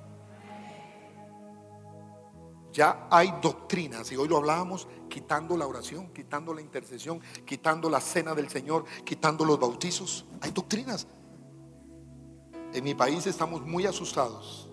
[2.76, 8.02] Ya hay doctrinas, y hoy lo hablábamos, quitando la oración, quitando la intercesión, quitando la
[8.02, 10.26] cena del Señor, quitando los bautizos.
[10.42, 11.06] Hay doctrinas.
[12.74, 14.68] En mi país estamos muy asustados.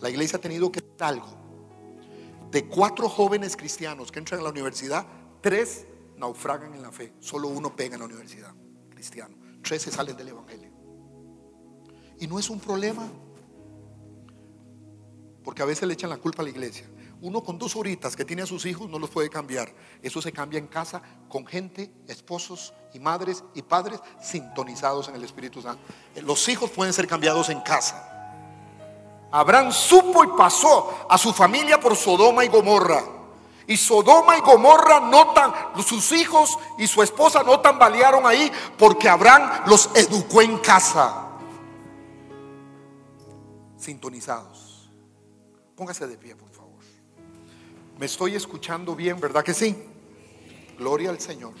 [0.00, 1.26] La iglesia ha tenido que hacer algo.
[2.50, 5.06] De cuatro jóvenes cristianos que entran a la universidad,
[5.42, 5.86] Tres
[6.16, 8.54] naufragan en la fe, solo uno pega en la universidad,
[8.88, 9.36] cristiano.
[9.62, 10.72] Tres se salen del Evangelio.
[12.18, 13.06] Y no es un problema,
[15.46, 16.88] porque a veces le echan la culpa a la iglesia.
[17.22, 19.72] Uno con dos horitas que tiene a sus hijos no los puede cambiar.
[20.02, 25.22] Eso se cambia en casa con gente, esposos y madres y padres sintonizados en el
[25.22, 25.80] Espíritu Santo.
[26.16, 28.12] Los hijos pueden ser cambiados en casa.
[29.30, 33.04] Abraham supo y pasó a su familia por Sodoma y Gomorra.
[33.68, 35.32] Y Sodoma y Gomorra no
[35.84, 41.28] sus hijos y su esposa no tambalearon ahí porque Abraham los educó en casa.
[43.76, 44.65] Sintonizados.
[45.76, 46.80] Póngase de pie, por favor.
[47.98, 49.76] Me estoy escuchando bien, ¿verdad que sí?
[50.78, 51.52] Gloria al Señor.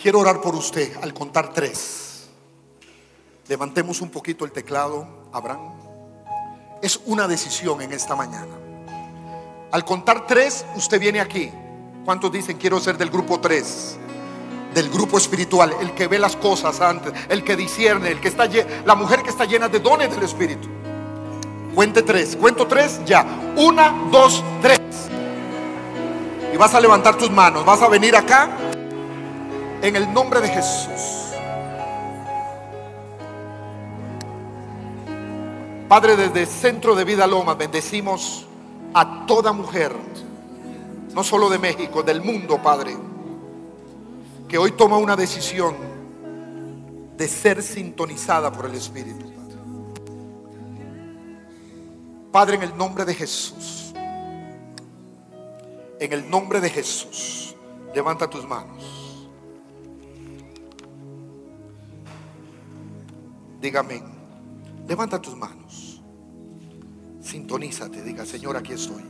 [0.00, 2.28] Quiero orar por usted al contar tres.
[3.48, 5.72] Levantemos un poquito el teclado, Abraham.
[6.82, 8.54] Es una decisión en esta mañana.
[9.72, 11.50] Al contar tres, usted viene aquí.
[12.04, 13.98] ¿Cuántos dicen quiero ser del grupo tres?
[14.74, 18.46] Del grupo espiritual, el que ve las cosas antes, el que discierne, el que está
[18.84, 20.68] la mujer que está llena de dones del Espíritu.
[21.74, 22.36] Cuente tres.
[22.36, 23.24] Cuento tres, ya.
[23.56, 24.80] Una, dos, tres.
[26.52, 27.64] Y vas a levantar tus manos.
[27.64, 28.50] Vas a venir acá.
[29.82, 31.20] En el nombre de Jesús.
[35.88, 38.46] Padre, desde Centro de Vida Lomas bendecimos
[38.94, 39.92] a toda mujer,
[41.14, 42.96] no solo de México, del mundo, Padre,
[44.48, 45.74] que hoy toma una decisión
[47.16, 49.39] de ser sintonizada por el Espíritu.
[52.32, 53.92] Padre, en el nombre de Jesús,
[55.98, 57.56] en el nombre de Jesús,
[57.92, 59.28] levanta tus manos.
[63.60, 64.02] Dígame,
[64.86, 66.02] levanta tus manos.
[67.20, 69.04] Sintonízate, diga, Señor, aquí estoy.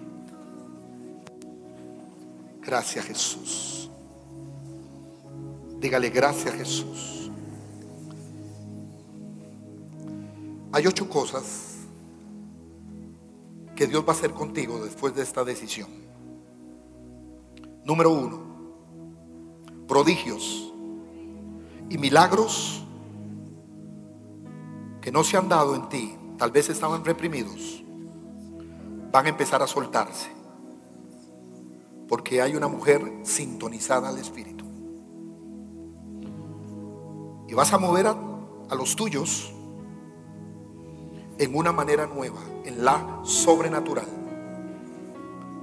[2.63, 3.91] Gracias Jesús.
[5.79, 7.31] Dígale, gracias Jesús.
[10.73, 11.70] Hay ocho cosas
[13.81, 15.89] que Dios va a hacer contigo después de esta decisión.
[17.83, 18.39] Número uno,
[19.89, 20.71] prodigios
[21.89, 22.85] y milagros
[25.01, 27.83] que no se han dado en ti, tal vez estaban reprimidos,
[29.11, 30.29] van a empezar a soltarse.
[32.07, 34.67] Porque hay una mujer sintonizada al Espíritu.
[37.49, 38.17] Y vas a mover a,
[38.69, 39.55] a los tuyos
[41.41, 44.05] en una manera nueva, en la sobrenatural.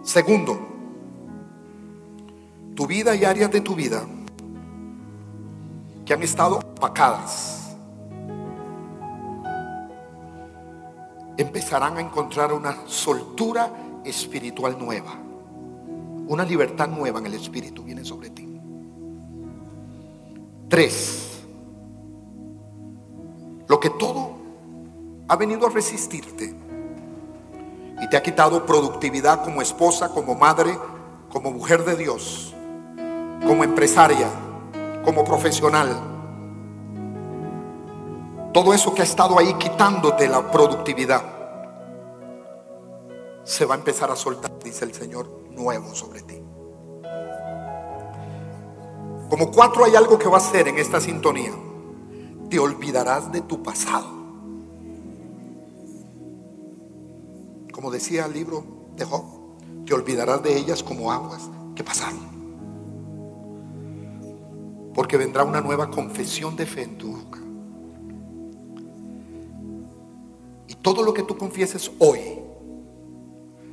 [0.01, 0.57] Segundo,
[2.73, 4.03] tu vida y áreas de tu vida
[6.03, 7.75] que han estado opacadas
[11.37, 15.13] empezarán a encontrar una soltura espiritual nueva.
[16.27, 18.59] Una libertad nueva en el espíritu viene sobre ti.
[20.69, 21.43] Tres,
[23.67, 24.46] lo que todo
[25.27, 26.55] ha venido a resistirte
[28.01, 30.77] y te ha quitado productividad como esposa, como madre,
[31.29, 32.53] como mujer de Dios,
[33.45, 34.29] como empresaria,
[35.03, 35.97] como profesional.
[38.53, 41.23] Todo eso que ha estado ahí quitándote la productividad
[43.43, 46.41] se va a empezar a soltar, dice el Señor, nuevo sobre ti.
[49.29, 51.51] Como cuatro hay algo que va a hacer en esta sintonía.
[52.49, 54.16] Te olvidarás de tu pasado.
[57.77, 58.63] Como decía el libro
[58.95, 59.23] de Job,
[59.85, 62.17] te olvidarás de ellas como aguas que pasaron.
[64.95, 67.39] Porque vendrá una nueva confesión de fe en tu boca.
[70.67, 72.39] Y todo lo que tú confieses hoy,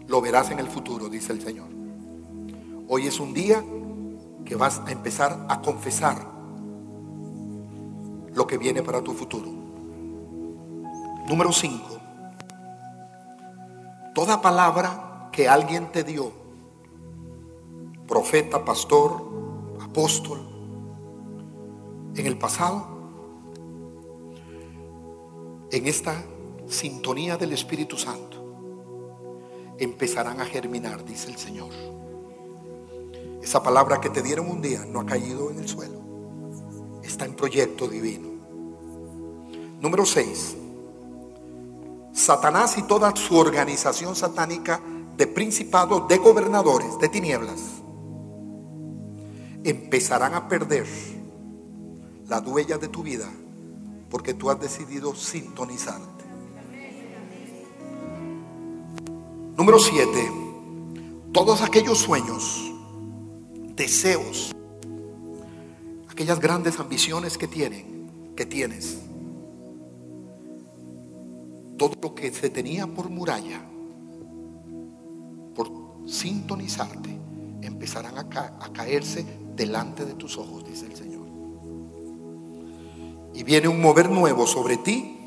[0.07, 1.69] lo verás en el futuro, dice el Señor.
[2.89, 3.65] Hoy es un día
[4.45, 6.31] que vas a empezar a confesar
[8.35, 9.49] lo que viene para tu futuro.
[11.27, 11.94] Número 5.
[14.15, 16.31] Toda palabra que alguien te dio,
[18.07, 20.39] profeta, pastor, apóstol,
[22.15, 22.87] en el pasado,
[25.73, 26.23] en esta
[26.69, 28.37] sintonía del Espíritu Santo,
[29.79, 31.71] empezarán a germinar, dice el Señor.
[33.43, 35.99] Esa palabra que te dieron un día no ha caído en el suelo,
[37.03, 38.29] está en proyecto divino.
[39.81, 40.59] Número 6.
[42.15, 44.81] Satanás y toda su organización satánica
[45.17, 47.61] de principados, de gobernadores, de tinieblas,
[49.65, 50.87] empezarán a perder
[52.29, 53.29] la dueña de tu vida
[54.09, 56.25] porque tú has decidido sintonizarte.
[59.57, 60.33] Número 7.
[61.33, 62.73] Todos aquellos sueños,
[63.75, 64.55] deseos,
[66.09, 68.99] aquellas grandes ambiciones que tienen, que tienes,
[71.77, 73.61] todo lo que se tenía por muralla,
[75.55, 75.70] por
[76.07, 77.18] sintonizarte,
[77.62, 79.25] empezarán a, caerse
[79.57, 81.27] delante de tus ojos, dice el Señor.
[83.35, 85.18] Y viene un mover nuevo sobre ti.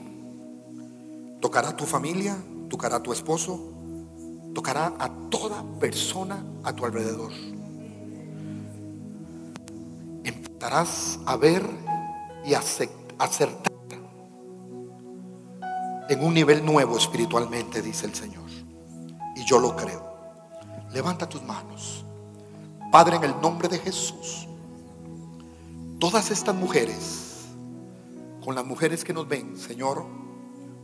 [1.42, 2.38] Tocará tu familia,
[2.70, 3.74] tocará tu esposo,
[4.54, 7.32] tocará a toda persona a tu alrededor.
[10.24, 11.64] Empezarás a ver
[12.46, 13.77] y a acertar
[16.10, 18.46] en un nivel nuevo espiritualmente, dice el Señor.
[19.36, 20.04] Y yo lo creo.
[20.92, 22.06] Levanta tus manos.
[22.92, 24.48] Padre, en el nombre de Jesús,
[26.00, 27.48] todas estas mujeres,
[28.44, 30.06] con las mujeres que nos ven, Señor,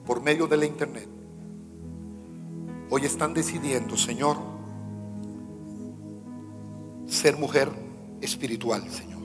[0.05, 1.07] por medio de la internet,
[2.89, 4.38] hoy están decidiendo, Señor,
[7.07, 7.71] ser mujer
[8.19, 9.21] espiritual, Señor.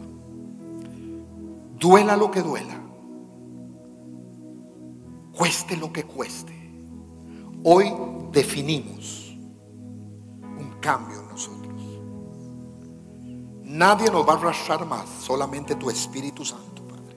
[1.79, 2.88] Duela lo que duela
[5.39, 6.53] cueste lo que cueste.
[7.63, 7.95] Hoy
[8.33, 9.37] definimos
[10.43, 11.81] un cambio en nosotros.
[13.63, 17.17] Nadie nos va a arrastrar más, solamente tu Espíritu Santo, Padre.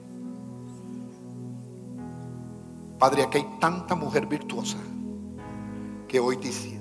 [2.96, 4.78] Padre, aquí hay tanta mujer virtuosa
[6.06, 6.78] que hoy dice,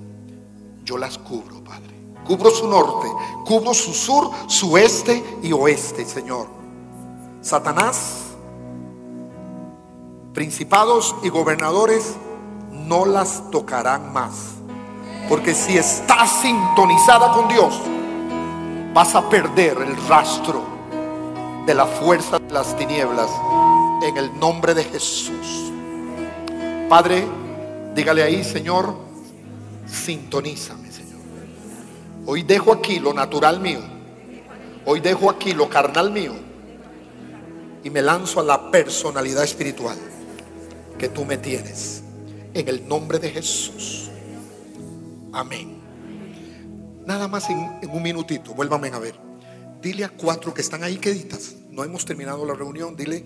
[0.83, 1.95] yo las cubro, Padre.
[2.23, 3.07] Cubro su norte,
[3.47, 6.47] cubro su sur, su este y oeste, Señor.
[7.41, 8.20] Satanás,
[10.33, 12.15] principados y gobernadores
[12.71, 14.53] no las tocarán más.
[15.27, 17.79] Porque si estás sintonizada con Dios,
[18.93, 20.63] vas a perder el rastro
[21.65, 23.29] de la fuerza de las tinieblas
[24.03, 25.71] en el nombre de Jesús.
[26.89, 27.25] Padre,
[27.95, 28.93] dígale ahí, Señor,
[29.85, 31.21] sintonízame, Señor.
[32.25, 33.81] Hoy dejo aquí lo natural mío.
[34.85, 36.33] Hoy dejo aquí lo carnal mío.
[37.83, 39.97] Y me lanzo a la personalidad espiritual
[41.01, 42.03] que tú me tienes.
[42.53, 44.11] En el nombre de Jesús.
[45.33, 45.81] Amén.
[47.07, 49.15] Nada más en, un minutito, vuélvame a ver.
[49.81, 51.55] Dile a cuatro que están ahí queditas.
[51.71, 52.95] No hemos terminado la reunión.
[52.95, 53.25] Dile,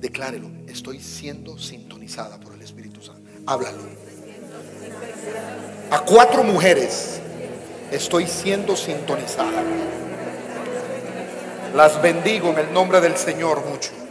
[0.00, 0.50] declárelo.
[0.66, 3.30] Estoy siendo sintonizada por el Espíritu Santo.
[3.46, 3.78] Háblalo.
[5.92, 7.20] A cuatro mujeres
[7.92, 9.62] estoy siendo sintonizada.
[11.76, 14.01] Las bendigo en el nombre del Señor mucho.